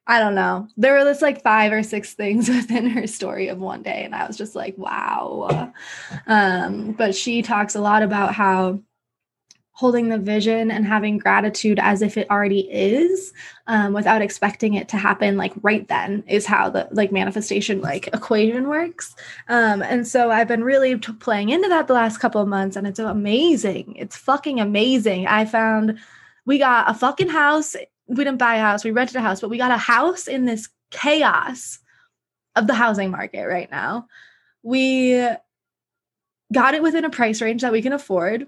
I 0.06 0.20
don't 0.20 0.36
know. 0.36 0.68
There 0.76 0.92
were 0.92 1.10
just 1.10 1.22
like 1.22 1.42
five 1.42 1.72
or 1.72 1.84
six 1.84 2.16
things 2.16 2.50
within 2.50 2.90
her 2.90 3.08
story 3.08 3.48
of 3.48 3.60
one 3.60 3.82
day, 3.82 4.04
and 4.04 4.14
I 4.14 4.28
was 4.28 4.36
just 4.36 4.56
like, 4.56 4.78
wow. 4.78 5.72
Um, 6.28 6.92
but 6.92 7.16
she 7.16 7.42
talks 7.42 7.76
a 7.76 7.82
lot 7.82 8.04
about 8.04 8.34
how 8.34 8.82
holding 9.76 10.10
the 10.10 10.20
vision 10.20 10.70
and 10.70 10.86
having 10.86 11.18
gratitude 11.18 11.80
as 11.82 12.04
if 12.04 12.16
it 12.16 12.30
already 12.30 12.72
is 12.72 13.34
um, 13.66 13.92
without 13.92 14.22
expecting 14.22 14.76
it 14.76 14.88
to 14.88 14.98
happen 14.98 15.36
like 15.36 15.52
right 15.64 15.88
then 15.88 16.24
is 16.28 16.46
how 16.46 16.70
the 16.70 16.88
like 16.92 17.12
manifestation 17.12 17.82
like 17.82 18.08
equation 18.14 18.68
works. 18.68 19.16
Um, 19.50 19.82
and 19.82 20.08
so 20.08 20.30
i've 20.30 20.48
been 20.48 20.64
really 20.64 20.98
t- 21.00 21.12
playing 21.14 21.50
into 21.50 21.70
that 21.70 21.88
the 21.88 21.94
last 21.94 22.20
couple 22.20 22.40
of 22.40 22.48
months 22.48 22.76
and 22.76 22.86
it's 22.86 23.00
amazing. 23.00 23.96
It's 23.98 24.16
fucking 24.16 24.60
amazing. 24.60 25.26
I 25.26 25.46
found 25.46 25.98
we 26.46 26.60
got 26.60 26.90
a 26.90 26.94
fucking 26.94 27.30
house. 27.30 27.76
We 28.08 28.24
didn't 28.24 28.38
buy 28.38 28.56
a 28.56 28.62
house. 28.62 28.84
We 28.84 28.92
rented 28.92 29.16
a 29.16 29.22
house 29.22 29.42
but 29.42 29.50
we 29.50 29.58
got 29.58 29.72
a 29.72 29.78
house 29.78 30.28
in 30.28 30.46
this 30.46 30.70
chaos 30.92 31.80
of 32.56 32.68
the 32.68 32.76
housing 32.76 33.10
market 33.10 33.48
right 33.48 33.72
now. 33.72 34.06
We 34.62 35.28
got 36.54 36.76
it 36.76 36.84
within 36.84 37.06
a 37.06 37.10
price 37.10 37.42
range 37.42 37.64
that 37.64 37.72
we 37.72 37.82
can 37.82 37.94
afford 37.94 38.48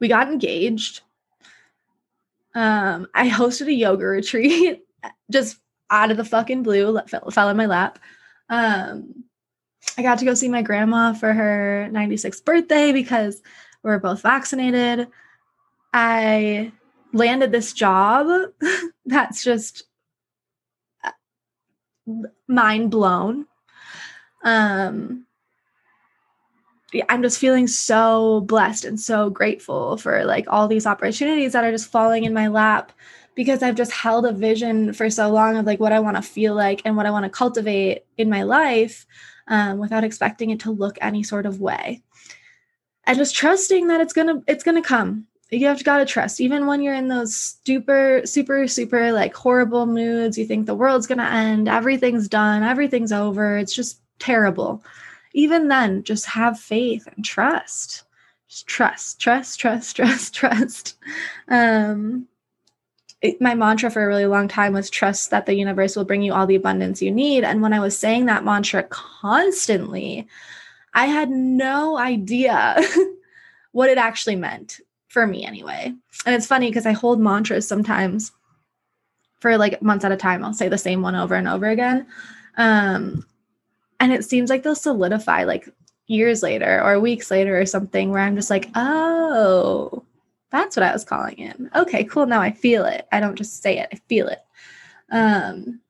we 0.00 0.08
got 0.08 0.28
engaged. 0.28 1.02
Um, 2.54 3.06
I 3.14 3.28
hosted 3.30 3.68
a 3.68 3.72
yoga 3.72 4.06
retreat 4.06 4.82
just 5.30 5.58
out 5.90 6.10
of 6.10 6.16
the 6.16 6.24
fucking 6.24 6.62
blue, 6.62 6.98
fell, 7.06 7.30
fell 7.30 7.48
in 7.48 7.56
my 7.56 7.66
lap. 7.66 7.98
Um, 8.48 9.24
I 9.96 10.02
got 10.02 10.18
to 10.18 10.24
go 10.24 10.34
see 10.34 10.48
my 10.48 10.62
grandma 10.62 11.12
for 11.12 11.32
her 11.32 11.88
96th 11.92 12.44
birthday 12.44 12.92
because 12.92 13.42
we 13.82 13.90
are 13.90 13.98
both 13.98 14.22
vaccinated. 14.22 15.08
I 15.92 16.72
landed 17.12 17.50
this 17.50 17.72
job 17.72 18.50
that's 19.06 19.42
just 19.42 19.84
uh, 21.02 21.10
mind 22.46 22.90
blown. 22.90 23.46
Um, 24.44 25.26
I'm 27.08 27.22
just 27.22 27.38
feeling 27.38 27.66
so 27.66 28.40
blessed 28.42 28.84
and 28.84 28.98
so 28.98 29.30
grateful 29.30 29.96
for 29.96 30.24
like 30.24 30.46
all 30.48 30.68
these 30.68 30.86
opportunities 30.86 31.52
that 31.52 31.64
are 31.64 31.70
just 31.70 31.90
falling 31.90 32.24
in 32.24 32.34
my 32.34 32.48
lap 32.48 32.92
because 33.34 33.62
I've 33.62 33.76
just 33.76 33.92
held 33.92 34.26
a 34.26 34.32
vision 34.32 34.92
for 34.92 35.08
so 35.08 35.30
long 35.30 35.56
of 35.56 35.66
like 35.66 35.80
what 35.80 35.92
I 35.92 36.00
want 36.00 36.16
to 36.16 36.22
feel 36.22 36.54
like 36.54 36.82
and 36.84 36.96
what 36.96 37.06
I 37.06 37.10
want 37.10 37.24
to 37.24 37.30
cultivate 37.30 38.04
in 38.18 38.28
my 38.28 38.42
life 38.42 39.06
um, 39.48 39.78
without 39.78 40.04
expecting 40.04 40.50
it 40.50 40.60
to 40.60 40.70
look 40.70 40.98
any 41.00 41.22
sort 41.22 41.46
of 41.46 41.60
way. 41.60 42.02
And 43.04 43.16
just 43.16 43.34
trusting 43.34 43.88
that 43.88 44.00
it's 44.00 44.12
gonna 44.12 44.42
it's 44.46 44.64
gonna 44.64 44.82
come. 44.82 45.26
You 45.50 45.66
have 45.66 45.82
gotta 45.82 46.04
trust, 46.04 46.40
even 46.40 46.66
when 46.66 46.80
you're 46.80 46.94
in 46.94 47.08
those 47.08 47.56
super, 47.66 48.22
super, 48.24 48.68
super 48.68 49.10
like 49.12 49.34
horrible 49.34 49.86
moods. 49.86 50.38
You 50.38 50.44
think 50.44 50.66
the 50.66 50.74
world's 50.74 51.06
gonna 51.06 51.24
end, 51.24 51.68
everything's 51.68 52.28
done, 52.28 52.62
everything's 52.62 53.12
over. 53.12 53.56
It's 53.56 53.74
just 53.74 54.00
terrible 54.18 54.84
even 55.32 55.68
then, 55.68 56.02
just 56.02 56.26
have 56.26 56.58
faith 56.58 57.06
and 57.14 57.24
trust. 57.24 58.04
Just 58.48 58.66
trust, 58.66 59.20
trust, 59.20 59.60
trust, 59.60 59.96
trust, 59.96 60.34
trust. 60.34 60.96
Um, 61.48 62.26
it, 63.20 63.40
my 63.40 63.54
mantra 63.54 63.90
for 63.90 64.02
a 64.02 64.06
really 64.06 64.26
long 64.26 64.48
time 64.48 64.72
was 64.72 64.88
trust 64.88 65.30
that 65.30 65.46
the 65.46 65.54
universe 65.54 65.94
will 65.94 66.04
bring 66.04 66.22
you 66.22 66.32
all 66.32 66.46
the 66.46 66.54
abundance 66.54 67.02
you 67.02 67.10
need. 67.10 67.44
And 67.44 67.60
when 67.60 67.72
I 67.72 67.80
was 67.80 67.96
saying 67.96 68.26
that 68.26 68.44
mantra 68.44 68.82
constantly, 68.84 70.26
I 70.94 71.06
had 71.06 71.30
no 71.30 71.98
idea 71.98 72.80
what 73.72 73.90
it 73.90 73.98
actually 73.98 74.36
meant 74.36 74.80
for 75.08 75.26
me 75.26 75.44
anyway. 75.44 75.92
And 76.24 76.34
it's 76.34 76.46
funny 76.46 76.68
because 76.70 76.86
I 76.86 76.92
hold 76.92 77.20
mantras 77.20 77.68
sometimes 77.68 78.32
for 79.40 79.56
like 79.58 79.82
months 79.82 80.04
at 80.04 80.12
a 80.12 80.16
time. 80.16 80.44
I'll 80.44 80.54
say 80.54 80.68
the 80.68 80.78
same 80.78 81.02
one 81.02 81.14
over 81.14 81.34
and 81.34 81.48
over 81.48 81.66
again. 81.66 82.06
Um, 82.56 83.26
and 84.00 84.12
it 84.12 84.24
seems 84.24 84.50
like 84.50 84.62
they'll 84.62 84.74
solidify 84.74 85.44
like 85.44 85.68
years 86.06 86.42
later 86.42 86.82
or 86.82 86.98
weeks 86.98 87.30
later 87.30 87.60
or 87.60 87.66
something 87.66 88.10
where 88.10 88.22
I'm 88.22 88.34
just 88.34 88.50
like, 88.50 88.68
oh, 88.74 90.02
that's 90.50 90.76
what 90.76 90.82
I 90.82 90.92
was 90.92 91.04
calling 91.04 91.38
in. 91.38 91.70
Okay, 91.74 92.02
cool. 92.04 92.26
Now 92.26 92.40
I 92.40 92.50
feel 92.50 92.84
it. 92.84 93.06
I 93.12 93.20
don't 93.20 93.36
just 93.36 93.62
say 93.62 93.78
it, 93.78 93.88
I 93.92 93.96
feel 94.08 94.26
it. 94.26 94.40
Um, 95.12 95.80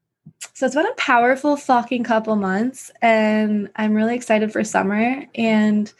so 0.54 0.66
it's 0.66 0.74
been 0.74 0.86
a 0.86 0.94
powerful 0.94 1.56
fucking 1.56 2.04
couple 2.04 2.36
months, 2.36 2.90
and 3.02 3.70
I'm 3.76 3.94
really 3.94 4.14
excited 4.14 4.52
for 4.52 4.64
summer. 4.64 5.24
And 5.34 5.92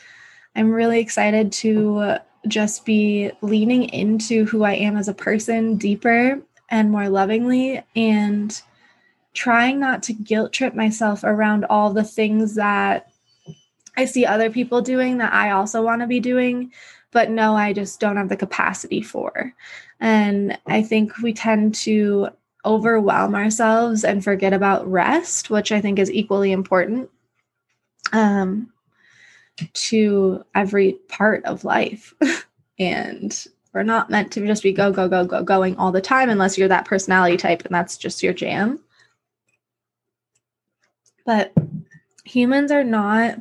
I'm 0.57 0.71
really 0.71 1.01
excited 1.01 1.53
to 1.53 2.17
just 2.49 2.85
be 2.85 3.31
leaning 3.43 3.85
into 3.91 4.47
who 4.47 4.65
I 4.65 4.73
am 4.73 4.97
as 4.97 5.09
a 5.09 5.15
person 5.15 5.77
deeper 5.77 6.41
and 6.71 6.91
more 6.91 7.09
lovingly, 7.09 7.83
and 7.95 8.61
trying 9.35 9.79
not 9.79 10.03
to 10.05 10.13
guilt 10.13 10.53
trip 10.53 10.75
myself 10.75 11.23
around 11.25 11.65
all 11.67 11.93
the 11.93 12.05
things 12.05 12.55
that 12.57 13.11
I 13.97 14.05
see 14.05 14.25
other 14.25 14.51
people 14.51 14.83
doing 14.83 15.19
that 15.19 15.33
I 15.33 15.51
also 15.51 15.83
want 15.83 16.01
to 16.03 16.07
be 16.07 16.21
doing, 16.21 16.73
but 17.13 17.31
no, 17.31 17.57
I 17.57 17.73
just 17.73 18.01
don't 18.01 18.17
have 18.17 18.29
the 18.29 18.37
capacity 18.37 19.03
for. 19.03 19.55
And 20.01 20.59
I 20.67 20.83
think 20.83 21.19
we 21.19 21.33
tend 21.33 21.75
to 21.77 22.31
overwhelm 22.65 23.35
ourselves 23.35 24.05
and 24.05 24.23
forget 24.23 24.53
about 24.53 24.91
rest, 24.91 25.51
which 25.51 25.73
I 25.73 25.81
think 25.81 25.99
is 25.99 26.11
equally 26.11 26.53
important 26.53 27.11
um, 28.13 28.73
to 29.73 30.45
every 30.55 30.93
part 31.09 31.45
of 31.45 31.65
life. 31.65 32.15
and 32.79 33.47
we're 33.73 33.83
not 33.83 34.11
meant 34.11 34.33
to 34.33 34.47
just 34.47 34.63
be 34.63 34.73
go, 34.73 34.91
go, 34.93 35.09
go, 35.09 35.25
go, 35.25 35.43
going 35.43 35.77
all 35.77 35.93
the 35.93 36.01
time 36.01 36.29
unless 36.29 36.59
you're 36.59 36.69
that 36.69 36.87
personality 36.87 37.37
type 37.37 37.65
and 37.65 37.75
that's 37.75 37.97
just 37.97 38.23
your 38.23 38.33
jam. 38.33 38.81
But 41.25 41.53
humans 42.25 42.71
are 42.73 42.85
not 42.85 43.39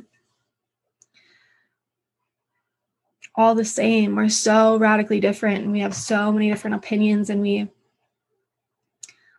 all 3.35 3.55
the 3.55 3.65
same. 3.65 4.15
We're 4.15 4.29
so 4.29 4.77
radically 4.77 5.19
different 5.19 5.63
and 5.63 5.71
we 5.71 5.79
have 5.79 5.95
so 5.95 6.31
many 6.31 6.49
different 6.49 6.75
opinions 6.75 7.29
and 7.29 7.41
we 7.41 7.69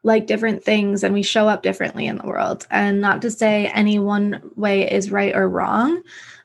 like 0.02 0.26
different 0.26 0.64
things 0.64 1.04
and 1.04 1.12
we 1.12 1.22
show 1.22 1.48
up 1.48 1.62
differently 1.62 2.06
in 2.06 2.16
the 2.16 2.26
world. 2.26 2.66
And 2.70 3.00
not 3.00 3.20
to 3.22 3.30
say 3.30 3.66
any 3.66 3.98
one 3.98 4.52
way 4.56 4.90
is 4.90 5.10
right 5.10 5.34
or 5.34 5.48
wrong. 5.48 6.02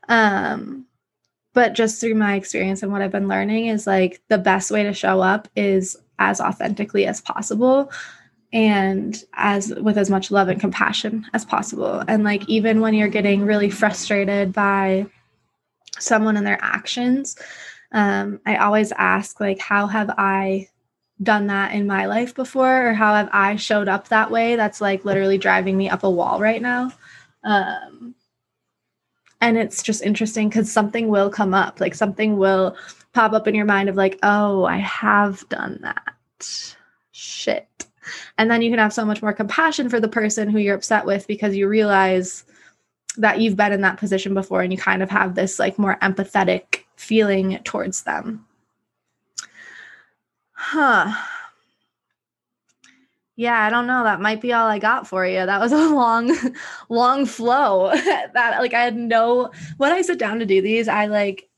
Um, 0.10 0.86
but 1.54 1.74
just 1.74 2.02
through 2.02 2.16
my 2.16 2.36
experience 2.36 2.84
and 2.84 2.92
what 2.92 3.02
I've 3.02 3.14
been 3.14 3.30
learning 3.30 3.68
is 3.68 3.88
like 3.88 4.22
the 4.28 4.38
best 4.38 4.72
way 4.72 4.84
to 4.84 4.94
show 4.94 5.22
up 5.22 5.48
is 5.56 5.96
as 6.20 6.42
authentically 6.42 7.06
as 7.06 7.22
possible 7.22 7.90
and 8.54 9.24
as 9.34 9.74
with 9.76 9.98
as 9.98 10.10
much 10.10 10.32
love 10.32 10.48
and 10.48 10.60
compassion 10.60 11.26
as 11.34 11.46
possible. 11.46 12.04
And 12.08 12.24
like 12.24 12.48
even 12.48 12.82
when 12.82 12.94
you're 12.94 13.08
getting 13.08 13.46
really 13.46 13.70
frustrated 13.70 14.54
by 14.54 15.08
someone 16.00 16.38
and 16.38 16.46
their 16.46 16.60
actions, 16.62 17.38
um, 17.92 18.40
I 18.46 18.58
always 18.58 18.92
ask 18.94 19.40
like, 19.40 19.60
how 19.60 19.88
have 19.88 20.10
I 20.18 20.70
done 21.24 21.48
that 21.48 21.74
in 21.74 21.88
my 21.88 22.08
life 22.08 22.36
before, 22.36 22.90
or 22.90 22.94
how 22.94 23.14
have 23.14 23.30
I 23.32 23.56
showed 23.56 23.88
up 23.88 24.10
that 24.10 24.32
way? 24.32 24.56
That's 24.56 24.82
like 24.82 25.06
literally 25.06 25.38
driving 25.38 25.78
me 25.78 25.90
up 25.90 26.04
a 26.04 26.10
wall 26.10 26.40
right 26.40 26.62
now. 26.62 26.92
Um, 27.44 28.16
and 29.42 29.58
it's 29.58 29.84
just 29.84 30.02
interesting 30.02 30.50
because 30.50 30.72
something 30.72 31.08
will 31.08 31.30
come 31.30 31.54
up, 31.54 31.80
like 31.80 31.96
something 31.96 32.38
will 32.38 32.76
pop 33.14 33.34
up 33.34 33.48
in 33.48 33.56
your 33.56 33.66
mind 33.66 33.90
of 33.90 33.96
like, 33.96 34.20
oh, 34.24 34.66
I 34.66 34.78
have 34.78 35.48
done 35.50 35.80
that. 35.84 36.76
Shit. 37.12 37.85
And 38.38 38.50
then 38.50 38.62
you 38.62 38.70
can 38.70 38.80
have 38.80 38.94
so 38.94 39.06
much 39.06 39.22
more 39.22 39.34
compassion 39.34 39.90
for 39.90 40.00
the 40.00 40.08
person 40.08 40.50
who 40.50 40.60
you're 40.60 40.76
upset 40.76 41.06
with 41.06 41.28
because 41.28 41.56
you 41.56 41.68
realize 41.68 42.44
that 43.18 43.40
you've 43.40 43.56
been 43.56 43.72
in 43.72 43.82
that 43.82 43.98
position 43.98 44.34
before 44.34 44.62
and 44.62 44.72
you 44.72 44.78
kind 44.78 45.02
of 45.02 45.10
have 45.10 45.36
this 45.36 45.60
like 45.60 45.80
more 45.80 45.98
empathetic 46.02 46.84
feeling 46.96 47.60
towards 47.64 48.04
them. 48.04 48.46
Huh. 50.52 51.14
Yeah, 53.38 53.60
I 53.60 53.70
don't 53.70 53.88
know. 53.88 54.04
That 54.06 54.22
might 54.22 54.40
be 54.40 54.54
all 54.54 54.68
I 54.68 54.80
got 54.80 55.08
for 55.08 55.26
you. 55.26 55.46
That 55.46 55.60
was 55.60 55.74
a 55.74 55.90
long, 55.90 56.36
long 56.90 57.26
flow. 57.26 57.92
that 57.94 58.58
like 58.60 58.74
I 58.74 58.82
had 58.82 58.96
no 58.96 59.52
when 59.78 59.92
I 59.92 60.02
sit 60.02 60.20
down 60.20 60.40
to 60.40 60.46
do 60.46 60.62
these, 60.62 60.88
I 60.88 61.08
like 61.08 61.50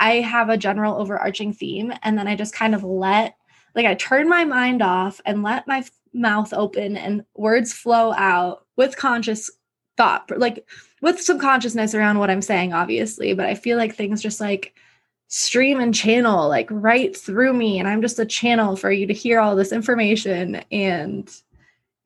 I 0.00 0.16
have 0.16 0.48
a 0.48 0.56
general 0.56 0.96
overarching 0.96 1.52
theme 1.52 1.92
and 2.02 2.18
then 2.18 2.26
I 2.26 2.34
just 2.34 2.54
kind 2.54 2.74
of 2.74 2.82
let 2.82 3.36
like 3.74 3.86
I 3.86 3.94
turn 3.94 4.28
my 4.28 4.44
mind 4.44 4.82
off 4.82 5.20
and 5.24 5.42
let 5.42 5.66
my 5.66 5.84
mouth 6.12 6.52
open 6.52 6.96
and 6.96 7.24
words 7.34 7.72
flow 7.72 8.12
out 8.12 8.66
with 8.76 8.96
conscious 8.96 9.50
thought 9.96 10.30
like 10.36 10.66
with 11.02 11.20
some 11.20 11.38
consciousness 11.38 11.94
around 11.94 12.18
what 12.18 12.30
i'm 12.30 12.42
saying 12.42 12.72
obviously 12.72 13.34
but 13.34 13.46
i 13.46 13.54
feel 13.54 13.76
like 13.76 13.94
things 13.94 14.22
just 14.22 14.40
like 14.40 14.74
stream 15.28 15.78
and 15.78 15.94
channel 15.94 16.48
like 16.48 16.66
right 16.70 17.16
through 17.16 17.52
me 17.52 17.78
and 17.78 17.86
i'm 17.86 18.00
just 18.00 18.18
a 18.18 18.24
channel 18.24 18.74
for 18.76 18.90
you 18.90 19.06
to 19.06 19.12
hear 19.12 19.38
all 19.38 19.54
this 19.54 19.72
information 19.72 20.56
and 20.72 21.30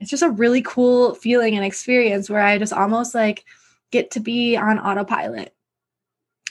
it's 0.00 0.10
just 0.10 0.22
a 0.24 0.28
really 0.28 0.60
cool 0.60 1.14
feeling 1.14 1.54
and 1.54 1.64
experience 1.64 2.28
where 2.28 2.42
i 2.42 2.58
just 2.58 2.72
almost 2.72 3.14
like 3.14 3.44
get 3.94 4.10
to 4.10 4.18
be 4.18 4.56
on 4.56 4.80
autopilot. 4.80 5.54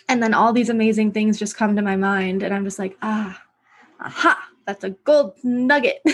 And 0.08 0.23
then 0.23 0.34
all 0.34 0.54
these 0.54 0.69
amazing 0.69 1.12
things 1.12 1.38
just 1.38 1.58
come 1.58 1.76
to 1.76 1.82
my 1.82 1.97
mind 1.97 2.41
and 2.41 2.54
i'm 2.54 2.63
just 2.63 2.80
like 2.80 2.97
ah 3.02 3.41
aha 3.99 4.49
that's 4.65 4.84
a 4.84 4.91
gold 4.91 5.36
nugget. 5.43 6.02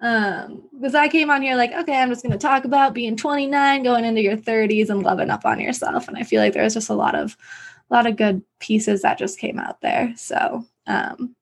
Um 0.00 0.62
because 0.74 0.94
i 0.94 1.08
came 1.08 1.30
on 1.30 1.40
here 1.40 1.56
like 1.56 1.72
okay 1.72 1.96
i'm 1.96 2.10
just 2.10 2.24
to 2.24 2.36
talk 2.36 2.64
about 2.64 2.92
being 2.94 3.16
29 3.16 3.82
going 3.84 4.04
into 4.04 4.20
your 4.20 4.36
30s 4.36 4.90
and 4.90 5.02
loving 5.02 5.30
up 5.30 5.46
on 5.46 5.60
yourself. 5.60 6.08
And 6.08 6.18
i 6.18 6.24
feel 6.24 6.42
like 6.42 6.52
there's 6.52 6.74
just 6.74 6.90
a 6.90 6.94
lot 6.94 7.14
of 7.14 7.36
a 7.90 7.94
lot 7.94 8.06
of 8.06 8.16
good 8.16 8.42
pieces 8.58 9.02
that 9.02 9.18
just 9.18 9.38
came 9.38 9.58
out 9.58 9.80
there. 9.80 10.12
So 10.16 10.66
um 10.86 11.34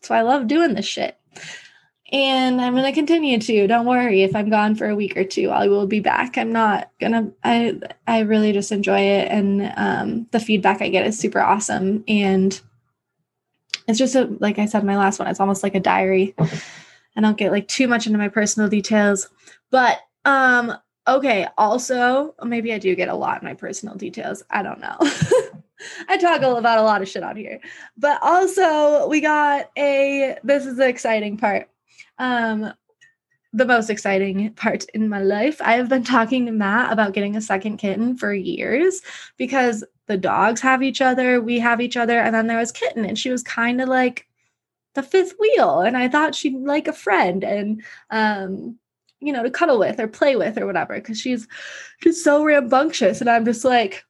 so 0.00 0.14
i 0.14 0.22
love 0.22 0.46
doing 0.46 0.74
this 0.74 0.86
shit. 0.86 1.18
And 2.10 2.60
i'm 2.60 2.76
to 2.76 2.92
continue 2.92 3.38
to. 3.40 3.66
Don't 3.66 3.86
worry. 3.86 4.22
If 4.22 4.34
i'm 4.36 4.48
gone 4.48 4.74
for 4.74 4.88
a 4.88 4.96
week 4.96 5.16
or 5.16 5.24
two 5.24 5.50
i 5.50 5.66
will 5.66 5.86
be 5.86 6.00
back. 6.00 6.38
I'm 6.38 6.52
not 6.52 6.90
gonna 6.98 7.30
i 7.44 7.78
i 8.06 8.20
really 8.20 8.52
just 8.52 8.72
enjoy 8.72 9.00
it. 9.00 9.28
And 9.28 9.70
um 9.76 10.26
the 10.30 10.40
feedback 10.40 10.80
i 10.80 10.88
get 10.88 11.06
is 11.06 11.18
super 11.18 11.40
awesome. 11.40 12.04
And 12.08 12.58
it's 13.92 13.98
just 13.98 14.14
a 14.14 14.34
like 14.40 14.58
I 14.58 14.64
said, 14.64 14.84
my 14.84 14.96
last 14.96 15.18
one. 15.18 15.28
It's 15.28 15.40
almost 15.40 15.62
like 15.62 15.74
a 15.74 15.80
diary. 15.80 16.34
I 17.14 17.20
don't 17.20 17.36
get 17.36 17.52
like 17.52 17.68
too 17.68 17.86
much 17.86 18.06
into 18.06 18.18
my 18.18 18.28
personal 18.28 18.70
details, 18.70 19.28
but 19.70 19.98
um 20.24 20.74
okay. 21.06 21.46
Also, 21.58 22.34
maybe 22.42 22.72
I 22.72 22.78
do 22.78 22.96
get 22.96 23.10
a 23.10 23.14
lot 23.14 23.42
in 23.42 23.46
my 23.46 23.54
personal 23.54 23.94
details. 23.94 24.42
I 24.50 24.62
don't 24.62 24.80
know. 24.80 24.96
I 26.08 26.16
talk 26.16 26.40
about 26.40 26.78
a 26.78 26.82
lot 26.82 27.02
of 27.02 27.08
shit 27.08 27.22
on 27.22 27.36
here, 27.36 27.60
but 27.98 28.18
also 28.22 29.08
we 29.08 29.20
got 29.20 29.70
a. 29.76 30.38
This 30.42 30.64
is 30.64 30.78
the 30.78 30.88
exciting 30.88 31.36
part. 31.36 31.68
Um, 32.18 32.72
the 33.52 33.66
most 33.66 33.90
exciting 33.90 34.52
part 34.54 34.84
in 34.94 35.08
my 35.08 35.20
life. 35.20 35.60
I 35.60 35.74
have 35.74 35.88
been 35.88 36.04
talking 36.04 36.46
to 36.46 36.52
Matt 36.52 36.92
about 36.92 37.12
getting 37.12 37.36
a 37.36 37.40
second 37.40 37.76
kitten 37.76 38.16
for 38.16 38.32
years 38.32 39.02
because 39.36 39.84
the 40.06 40.16
dogs 40.16 40.60
have 40.60 40.82
each 40.82 41.00
other, 41.00 41.40
we 41.40 41.58
have 41.58 41.80
each 41.80 41.96
other, 41.96 42.18
and 42.18 42.34
then 42.34 42.46
there 42.46 42.58
was 42.58 42.72
Kitten, 42.72 43.04
and 43.04 43.18
she 43.18 43.30
was 43.30 43.42
kind 43.42 43.80
of 43.80 43.88
like 43.88 44.26
the 44.94 45.02
fifth 45.02 45.34
wheel, 45.38 45.80
and 45.80 45.96
I 45.96 46.08
thought 46.08 46.34
she'd 46.34 46.54
like 46.54 46.88
a 46.88 46.92
friend 46.92 47.44
and 47.44 47.82
um, 48.10 48.78
you 49.20 49.32
know, 49.32 49.42
to 49.42 49.50
cuddle 49.50 49.78
with 49.78 50.00
or 50.00 50.08
play 50.08 50.34
with 50.34 50.58
or 50.58 50.66
whatever, 50.66 50.94
because 50.94 51.20
she's 51.20 51.46
just 52.02 52.24
so 52.24 52.44
rambunctious, 52.44 53.20
and 53.20 53.30
I'm 53.30 53.44
just 53.44 53.64
like, 53.64 54.04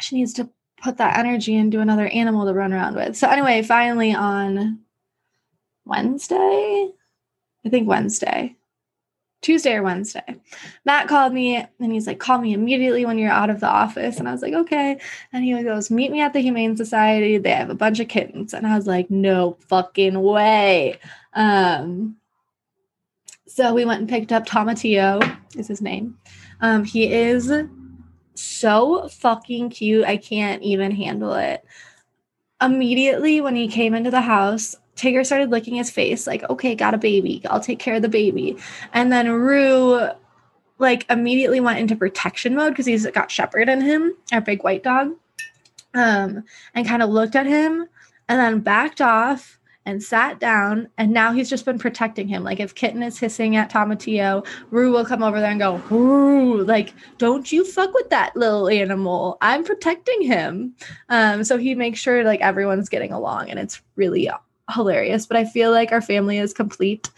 she 0.00 0.16
needs 0.16 0.32
to 0.34 0.48
put 0.82 0.96
that 0.98 1.18
energy 1.18 1.54
into 1.54 1.80
another 1.80 2.06
animal 2.06 2.46
to 2.46 2.54
run 2.54 2.72
around 2.72 2.94
with. 2.94 3.16
So 3.16 3.28
anyway, 3.28 3.62
finally 3.62 4.14
on 4.14 4.80
Wednesday, 5.84 6.90
I 7.64 7.68
think 7.68 7.88
Wednesday, 7.88 8.56
Tuesday 9.40 9.74
or 9.74 9.82
Wednesday. 9.82 10.40
Matt 10.84 11.08
called 11.08 11.32
me 11.32 11.56
and 11.56 11.92
he's 11.92 12.06
like, 12.06 12.18
call 12.18 12.38
me 12.38 12.52
immediately 12.52 13.04
when 13.04 13.18
you're 13.18 13.30
out 13.30 13.50
of 13.50 13.60
the 13.60 13.68
office. 13.68 14.18
And 14.18 14.28
I 14.28 14.32
was 14.32 14.42
like, 14.42 14.54
okay. 14.54 14.98
And 15.32 15.44
he 15.44 15.62
goes, 15.62 15.90
meet 15.90 16.10
me 16.10 16.20
at 16.20 16.32
the 16.32 16.40
Humane 16.40 16.76
Society. 16.76 17.38
They 17.38 17.50
have 17.50 17.70
a 17.70 17.74
bunch 17.74 18.00
of 18.00 18.08
kittens. 18.08 18.54
And 18.54 18.66
I 18.66 18.76
was 18.76 18.86
like, 18.86 19.10
no 19.10 19.56
fucking 19.68 20.20
way. 20.20 20.98
Um, 21.34 22.16
so 23.46 23.72
we 23.74 23.84
went 23.84 24.00
and 24.00 24.08
picked 24.08 24.32
up 24.32 24.46
Tomatillo, 24.46 25.38
is 25.56 25.68
his 25.68 25.80
name. 25.82 26.18
Um, 26.60 26.84
he 26.84 27.12
is 27.12 27.52
so 28.34 29.08
fucking 29.08 29.70
cute. 29.70 30.04
I 30.04 30.16
can't 30.16 30.62
even 30.62 30.90
handle 30.90 31.34
it. 31.34 31.64
Immediately 32.60 33.40
when 33.42 33.54
he 33.54 33.68
came 33.68 33.94
into 33.94 34.10
the 34.10 34.22
house, 34.22 34.74
Tigger 34.96 35.26
started 35.26 35.50
licking 35.50 35.74
his 35.74 35.90
face, 35.90 36.26
like, 36.26 36.48
okay, 36.48 36.74
got 36.74 36.94
a 36.94 36.98
baby. 36.98 37.42
I'll 37.50 37.60
take 37.60 37.78
care 37.78 37.96
of 37.96 38.02
the 38.02 38.08
baby. 38.08 38.56
And 38.92 39.12
then 39.12 39.30
Rue, 39.30 40.08
like, 40.78 41.04
immediately 41.10 41.60
went 41.60 41.78
into 41.78 41.96
protection 41.96 42.54
mode 42.54 42.72
because 42.72 42.86
he's 42.86 43.06
got 43.06 43.30
Shepherd 43.30 43.68
in 43.68 43.80
him, 43.80 44.14
our 44.32 44.40
big 44.40 44.62
white 44.62 44.82
dog, 44.82 45.12
um, 45.94 46.44
and 46.74 46.86
kind 46.86 47.02
of 47.02 47.10
looked 47.10 47.36
at 47.36 47.46
him 47.46 47.86
and 48.28 48.40
then 48.40 48.60
backed 48.60 49.00
off 49.00 49.58
and 49.86 50.02
sat 50.02 50.40
down. 50.40 50.88
And 50.96 51.12
now 51.12 51.32
he's 51.32 51.50
just 51.50 51.64
been 51.64 51.78
protecting 51.78 52.26
him. 52.26 52.42
Like, 52.42 52.58
if 52.58 52.74
Kitten 52.74 53.02
is 53.02 53.18
hissing 53.18 53.56
at 53.56 53.70
Tomatillo, 53.70 54.46
Rue 54.70 54.90
will 54.90 55.04
come 55.04 55.22
over 55.22 55.40
there 55.40 55.50
and 55.50 55.60
go, 55.60 55.76
Rue, 55.90 56.64
like, 56.64 56.94
don't 57.18 57.52
you 57.52 57.64
fuck 57.64 57.92
with 57.92 58.08
that 58.10 58.34
little 58.34 58.68
animal. 58.68 59.36
I'm 59.42 59.62
protecting 59.62 60.22
him. 60.22 60.74
Um, 61.10 61.44
so 61.44 61.58
he 61.58 61.74
makes 61.74 61.98
sure, 61.98 62.24
like, 62.24 62.40
everyone's 62.40 62.88
getting 62.88 63.12
along. 63.12 63.50
And 63.50 63.58
it's 63.58 63.82
really 63.96 64.30
hilarious, 64.72 65.26
but 65.26 65.36
I 65.36 65.44
feel 65.44 65.70
like 65.70 65.92
our 65.92 66.00
family 66.00 66.38
is 66.38 66.52
complete 66.52 67.10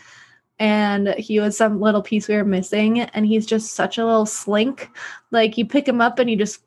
and 0.59 1.09
he 1.19 1.39
was 1.39 1.57
some 1.57 1.81
little 1.81 2.03
piece 2.03 2.29
we 2.29 2.37
were 2.37 2.45
missing. 2.45 3.01
And 3.01 3.27
he's 3.27 3.47
just 3.47 3.75
such 3.75 3.99
a 3.99 4.05
little 4.05 4.27
slink. 4.27 4.91
Like 5.31 5.59
you 5.59 5.67
pick 5.67 5.87
him 5.87 6.01
up 6.01 6.19
and 6.19 6.31
he 6.31 6.37
just 6.37 6.61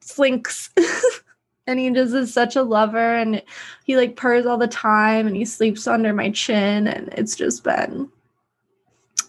slinks. 0.00 0.70
and 1.66 1.78
he 1.78 1.90
just 1.90 2.14
is 2.14 2.32
such 2.32 2.56
a 2.56 2.62
lover 2.62 3.14
and 3.14 3.42
he 3.84 3.96
like 3.96 4.16
purrs 4.16 4.46
all 4.46 4.58
the 4.58 4.68
time 4.68 5.26
and 5.26 5.36
he 5.36 5.44
sleeps 5.44 5.86
under 5.86 6.12
my 6.12 6.30
chin 6.30 6.86
and 6.86 7.08
it's 7.14 7.36
just 7.36 7.64
been 7.64 8.08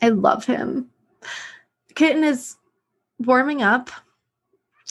I 0.01 0.09
love 0.09 0.45
him. 0.45 0.89
Kitten 1.95 2.23
is 2.23 2.55
warming 3.19 3.61
up. 3.63 3.89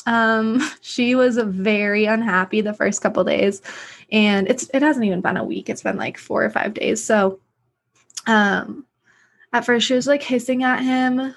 Um 0.06 0.62
she 0.80 1.14
was 1.14 1.36
very 1.36 2.06
unhappy 2.06 2.60
the 2.60 2.74
first 2.74 3.02
couple 3.02 3.24
days 3.24 3.60
and 4.10 4.48
it's 4.48 4.68
it 4.74 4.82
hasn't 4.82 5.04
even 5.04 5.20
been 5.20 5.36
a 5.36 5.44
week. 5.44 5.68
It's 5.68 5.82
been 5.82 5.96
like 5.96 6.18
4 6.18 6.44
or 6.44 6.50
5 6.50 6.74
days. 6.74 7.04
So 7.04 7.40
um 8.26 8.86
at 9.52 9.64
first 9.64 9.86
she 9.86 9.94
was 9.94 10.06
like 10.06 10.22
hissing 10.22 10.64
at 10.64 10.82
him 10.82 11.34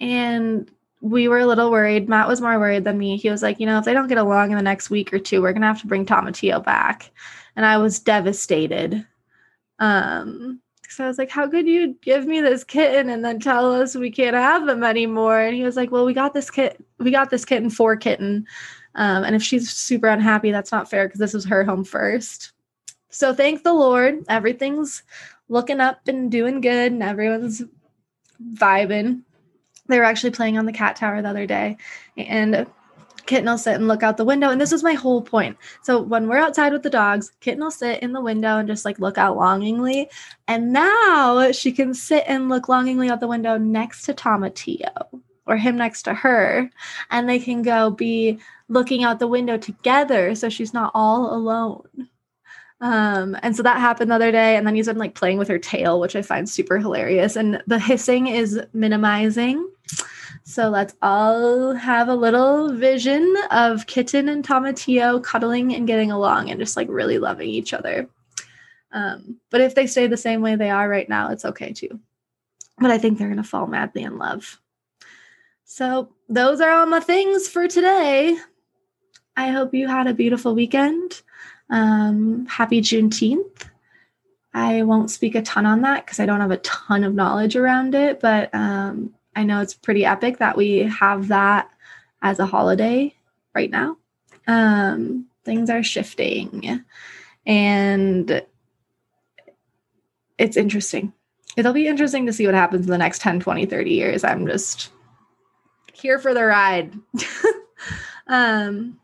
and 0.00 0.70
we 1.02 1.28
were 1.28 1.38
a 1.38 1.46
little 1.46 1.70
worried. 1.70 2.08
Matt 2.08 2.28
was 2.28 2.40
more 2.40 2.58
worried 2.58 2.84
than 2.84 2.98
me. 2.98 3.16
He 3.16 3.30
was 3.30 3.42
like, 3.42 3.58
you 3.58 3.66
know, 3.66 3.78
if 3.78 3.84
they 3.84 3.94
don't 3.94 4.08
get 4.08 4.18
along 4.18 4.50
in 4.50 4.56
the 4.56 4.62
next 4.62 4.90
week 4.90 5.12
or 5.12 5.18
two, 5.18 5.42
we're 5.42 5.52
gonna 5.52 5.66
have 5.66 5.80
to 5.80 5.86
bring 5.86 6.04
Tomatillo 6.04 6.62
back. 6.64 7.10
And 7.56 7.64
I 7.64 7.78
was 7.78 7.98
devastated. 8.00 9.06
Um, 9.78 10.60
so 10.90 11.04
I 11.04 11.06
was 11.06 11.18
like, 11.18 11.30
how 11.30 11.48
could 11.48 11.68
you 11.68 11.94
give 12.02 12.26
me 12.26 12.40
this 12.40 12.64
kitten 12.64 13.10
and 13.10 13.24
then 13.24 13.38
tell 13.38 13.72
us 13.72 13.94
we 13.94 14.10
can't 14.10 14.34
have 14.34 14.66
them 14.66 14.82
anymore? 14.82 15.38
And 15.40 15.54
he 15.54 15.62
was 15.62 15.76
like, 15.76 15.92
well, 15.92 16.04
we 16.04 16.12
got 16.12 16.34
this 16.34 16.50
kit, 16.50 16.84
we 16.98 17.12
got 17.12 17.30
this 17.30 17.44
kitten 17.44 17.70
for 17.70 17.96
kitten. 17.96 18.46
Um, 18.94 19.24
and 19.24 19.36
if 19.36 19.42
she's 19.42 19.70
super 19.70 20.08
unhappy, 20.08 20.50
that's 20.50 20.72
not 20.72 20.90
fair 20.90 21.06
because 21.06 21.20
this 21.20 21.34
was 21.34 21.44
her 21.46 21.64
home 21.64 21.84
first. 21.84 22.52
So 23.08 23.34
thank 23.34 23.62
the 23.62 23.72
Lord, 23.72 24.24
everything's 24.28 25.02
looking 25.48 25.80
up 25.80 26.06
and 26.06 26.30
doing 26.30 26.60
good 26.60 26.92
and 26.92 27.02
everyone's 27.02 27.62
vibing. 28.54 29.22
They 29.88 29.98
were 29.98 30.04
actually 30.04 30.30
playing 30.30 30.58
on 30.58 30.66
the 30.66 30.72
cat 30.72 30.96
tower 30.96 31.20
the 31.20 31.28
other 31.28 31.46
day 31.46 31.76
and 32.16 32.66
Kitten 33.26 33.48
will 33.48 33.58
sit 33.58 33.74
and 33.74 33.86
look 33.86 34.02
out 34.02 34.16
the 34.16 34.24
window. 34.24 34.50
And 34.50 34.60
this 34.60 34.72
is 34.72 34.82
my 34.82 34.94
whole 34.94 35.22
point. 35.22 35.56
So 35.82 36.00
when 36.00 36.28
we're 36.28 36.38
outside 36.38 36.72
with 36.72 36.82
the 36.82 36.90
dogs, 36.90 37.32
Kitten 37.40 37.62
will 37.62 37.70
sit 37.70 38.02
in 38.02 38.12
the 38.12 38.20
window 38.20 38.58
and 38.58 38.68
just 38.68 38.84
like 38.84 38.98
look 38.98 39.18
out 39.18 39.36
longingly. 39.36 40.08
And 40.48 40.72
now 40.72 41.52
she 41.52 41.70
can 41.72 41.94
sit 41.94 42.24
and 42.26 42.48
look 42.48 42.68
longingly 42.68 43.10
out 43.10 43.20
the 43.20 43.28
window 43.28 43.56
next 43.56 44.02
to 44.06 44.14
Tomatillo 44.14 45.20
or 45.50 45.56
him 45.56 45.76
next 45.76 46.02
to 46.02 46.14
her. 46.14 46.70
And 47.10 47.28
they 47.28 47.38
can 47.38 47.62
go 47.62 47.90
be 47.90 48.38
looking 48.68 49.04
out 49.04 49.18
the 49.18 49.26
window 49.26 49.58
together 49.58 50.34
so 50.34 50.48
she's 50.48 50.72
not 50.72 50.92
all 50.94 51.34
alone. 51.34 52.08
Um, 52.80 53.36
and 53.42 53.54
so 53.54 53.62
that 53.62 53.78
happened 53.78 54.10
the 54.10 54.14
other 54.14 54.32
day, 54.32 54.56
and 54.56 54.66
then 54.66 54.74
he's 54.74 54.86
been 54.86 54.96
like 54.96 55.14
playing 55.14 55.36
with 55.36 55.48
her 55.48 55.58
tail, 55.58 56.00
which 56.00 56.16
I 56.16 56.22
find 56.22 56.48
super 56.48 56.78
hilarious. 56.78 57.36
And 57.36 57.62
the 57.66 57.78
hissing 57.78 58.28
is 58.28 58.58
minimizing. 58.72 59.68
So 60.44 60.70
let's 60.70 60.94
all 61.02 61.74
have 61.74 62.08
a 62.08 62.14
little 62.14 62.72
vision 62.74 63.34
of 63.50 63.86
Kitten 63.86 64.28
and 64.28 64.46
Tomatillo 64.46 65.22
cuddling 65.22 65.74
and 65.74 65.86
getting 65.86 66.10
along 66.10 66.50
and 66.50 66.58
just 66.58 66.76
like 66.76 66.88
really 66.88 67.18
loving 67.18 67.50
each 67.50 67.74
other. 67.74 68.08
Um, 68.92 69.36
but 69.50 69.60
if 69.60 69.74
they 69.74 69.86
stay 69.86 70.06
the 70.06 70.16
same 70.16 70.40
way 70.40 70.56
they 70.56 70.70
are 70.70 70.88
right 70.88 71.08
now, 71.08 71.30
it's 71.30 71.44
okay 71.44 71.72
too. 71.72 72.00
But 72.78 72.90
I 72.90 72.98
think 72.98 73.18
they're 73.18 73.28
gonna 73.28 73.44
fall 73.44 73.66
madly 73.66 74.02
in 74.02 74.16
love. 74.16 74.58
So 75.72 76.08
those 76.28 76.60
are 76.60 76.72
all 76.72 76.86
my 76.86 76.98
things 76.98 77.46
for 77.46 77.68
today. 77.68 78.36
I 79.36 79.50
hope 79.50 79.72
you 79.72 79.86
had 79.86 80.08
a 80.08 80.12
beautiful 80.12 80.52
weekend. 80.52 81.22
Um, 81.70 82.44
happy 82.46 82.80
Juneteenth. 82.80 83.68
I 84.52 84.82
won't 84.82 85.12
speak 85.12 85.36
a 85.36 85.42
ton 85.42 85.66
on 85.66 85.82
that 85.82 86.04
because 86.04 86.18
I 86.18 86.26
don't 86.26 86.40
have 86.40 86.50
a 86.50 86.56
ton 86.56 87.04
of 87.04 87.14
knowledge 87.14 87.54
around 87.54 87.94
it, 87.94 88.18
but 88.18 88.52
um, 88.52 89.14
I 89.36 89.44
know 89.44 89.60
it's 89.60 89.72
pretty 89.72 90.04
epic 90.04 90.38
that 90.38 90.56
we 90.56 90.78
have 90.78 91.28
that 91.28 91.70
as 92.20 92.40
a 92.40 92.46
holiday 92.46 93.14
right 93.54 93.70
now. 93.70 93.96
Um, 94.48 95.26
things 95.44 95.70
are 95.70 95.84
shifting 95.84 96.84
and 97.46 98.42
it's 100.36 100.56
interesting. 100.56 101.12
It'll 101.56 101.72
be 101.72 101.86
interesting 101.86 102.26
to 102.26 102.32
see 102.32 102.46
what 102.46 102.56
happens 102.56 102.86
in 102.86 102.90
the 102.90 102.98
next 102.98 103.20
10, 103.20 103.38
20, 103.38 103.66
30 103.66 103.90
years. 103.90 104.24
I'm 104.24 104.48
just 104.48 104.90
here 106.00 106.18
for 106.18 106.34
the 106.34 106.44
ride. 106.44 106.92
um, 108.26 108.98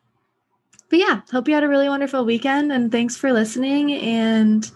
but 0.88 0.98
yeah, 0.98 1.20
hope 1.30 1.48
you 1.48 1.54
had 1.54 1.64
a 1.64 1.68
really 1.68 1.88
wonderful 1.88 2.24
weekend 2.24 2.72
and 2.72 2.90
thanks 2.90 3.16
for 3.16 3.32
listening. 3.32 3.92
And 3.92 4.70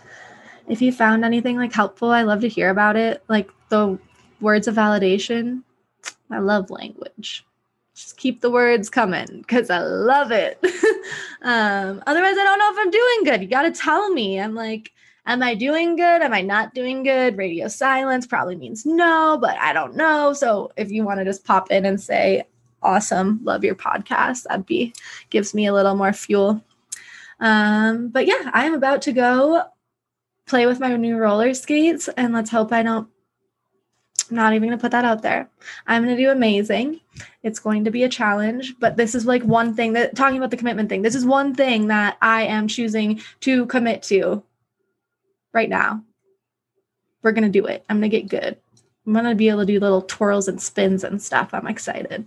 if 0.68 0.82
you 0.82 0.92
found 0.92 1.24
anything 1.24 1.56
like 1.56 1.72
helpful, 1.72 2.10
I 2.10 2.22
love 2.22 2.40
to 2.40 2.48
hear 2.48 2.70
about 2.70 2.96
it. 2.96 3.22
Like 3.28 3.50
the 3.68 3.98
words 4.40 4.68
of 4.68 4.74
validation. 4.74 5.62
I 6.30 6.38
love 6.38 6.70
language. 6.70 7.44
Just 7.94 8.16
keep 8.16 8.40
the 8.40 8.50
words 8.50 8.88
coming 8.88 9.26
because 9.38 9.68
I 9.68 9.80
love 9.80 10.30
it. 10.32 10.58
um, 11.42 12.02
otherwise, 12.06 12.36
I 12.38 12.44
don't 12.44 12.58
know 12.58 12.70
if 12.72 12.78
I'm 12.78 12.90
doing 12.90 13.24
good. 13.24 13.42
You 13.42 13.48
got 13.48 13.62
to 13.62 13.72
tell 13.72 14.10
me. 14.10 14.40
I'm 14.40 14.54
like, 14.54 14.92
am 15.30 15.42
I 15.42 15.54
doing 15.54 15.96
good? 15.96 16.22
Am 16.22 16.32
I 16.32 16.40
not 16.40 16.74
doing 16.74 17.02
good? 17.04 17.36
Radio 17.36 17.68
silence 17.68 18.26
probably 18.26 18.56
means 18.56 18.84
no, 18.84 19.38
but 19.40 19.56
I 19.58 19.72
don't 19.72 19.96
know. 19.96 20.32
So 20.32 20.72
if 20.76 20.90
you 20.90 21.04
want 21.04 21.20
to 21.20 21.24
just 21.24 21.44
pop 21.44 21.70
in 21.70 21.84
and 21.86 22.00
say, 22.00 22.44
awesome. 22.82 23.40
Love 23.44 23.62
your 23.62 23.76
podcast. 23.76 24.44
That'd 24.44 24.66
be 24.66 24.92
gives 25.30 25.54
me 25.54 25.66
a 25.66 25.72
little 25.72 25.94
more 25.94 26.12
fuel. 26.12 26.62
Um, 27.38 28.08
but 28.08 28.26
yeah, 28.26 28.50
I 28.52 28.66
am 28.66 28.74
about 28.74 29.02
to 29.02 29.12
go 29.12 29.62
play 30.46 30.66
with 30.66 30.80
my 30.80 30.96
new 30.96 31.16
roller 31.16 31.54
skates 31.54 32.08
and 32.16 32.34
let's 32.34 32.50
hope 32.50 32.72
I 32.72 32.82
don't 32.82 33.08
I'm 34.30 34.36
not 34.36 34.52
even 34.52 34.68
going 34.68 34.78
to 34.78 34.82
put 34.82 34.92
that 34.92 35.04
out 35.04 35.22
there. 35.22 35.48
I'm 35.86 36.04
going 36.04 36.16
to 36.16 36.22
do 36.22 36.30
amazing. 36.30 37.00
It's 37.42 37.58
going 37.58 37.84
to 37.84 37.90
be 37.90 38.04
a 38.04 38.08
challenge, 38.08 38.74
but 38.78 38.96
this 38.96 39.16
is 39.16 39.26
like 39.26 39.42
one 39.42 39.74
thing 39.74 39.92
that 39.94 40.14
talking 40.14 40.38
about 40.38 40.52
the 40.52 40.56
commitment 40.56 40.88
thing. 40.88 41.02
This 41.02 41.16
is 41.16 41.24
one 41.24 41.54
thing 41.54 41.88
that 41.88 42.16
I 42.22 42.42
am 42.42 42.68
choosing 42.68 43.20
to 43.40 43.66
commit 43.66 44.04
to 44.04 44.42
right 45.52 45.68
now. 45.68 46.02
We're 47.22 47.32
going 47.32 47.50
to 47.50 47.60
do 47.60 47.66
it. 47.66 47.84
I'm 47.88 48.00
going 48.00 48.10
to 48.10 48.16
get 48.20 48.28
good. 48.28 48.56
I'm 49.06 49.12
going 49.12 49.24
to 49.24 49.34
be 49.34 49.48
able 49.48 49.60
to 49.60 49.66
do 49.66 49.80
little 49.80 50.02
twirls 50.02 50.48
and 50.48 50.60
spins 50.60 51.04
and 51.04 51.20
stuff. 51.20 51.50
I'm 51.52 51.66
excited. 51.66 52.26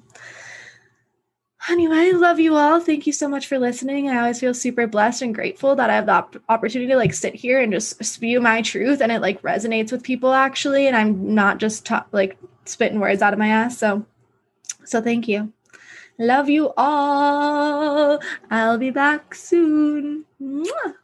Anyway, 1.70 2.12
love 2.12 2.40
you 2.40 2.56
all. 2.56 2.82
Thank 2.82 3.08
you 3.08 3.14
so 3.14 3.30
much 3.30 3.48
for 3.48 3.58
listening. 3.58 4.10
I 4.10 4.20
always 4.20 4.40
feel 4.40 4.54
super 4.54 4.86
blessed 4.86 5.22
and 5.22 5.34
grateful 5.34 5.76
that 5.76 5.90
I 5.90 5.96
have 5.96 6.08
the 6.08 6.12
op- 6.12 6.44
opportunity 6.50 6.92
to 6.92 6.98
like 6.98 7.14
sit 7.14 7.34
here 7.34 7.62
and 7.62 7.72
just 7.72 8.04
spew 8.04 8.42
my 8.42 8.62
truth 8.62 9.02
and 9.02 9.12
it 9.12 9.22
like 9.22 9.42
resonates 9.44 9.92
with 9.92 10.04
people 10.04 10.34
actually 10.34 10.88
and 10.88 10.96
I'm 10.96 11.34
not 11.34 11.60
just 11.60 11.86
ta- 11.86 12.06
like 12.12 12.38
spitting 12.66 13.00
words 13.00 13.22
out 13.22 13.32
of 13.32 13.40
my 13.40 13.48
ass. 13.48 13.78
So 13.78 14.06
so 14.84 15.02
thank 15.02 15.30
you. 15.30 15.54
Love 16.20 16.50
you 16.50 16.74
all. 16.76 18.20
I'll 18.52 18.78
be 18.78 18.92
back 18.92 19.34
soon. 19.34 20.26
Mwah. 20.42 20.96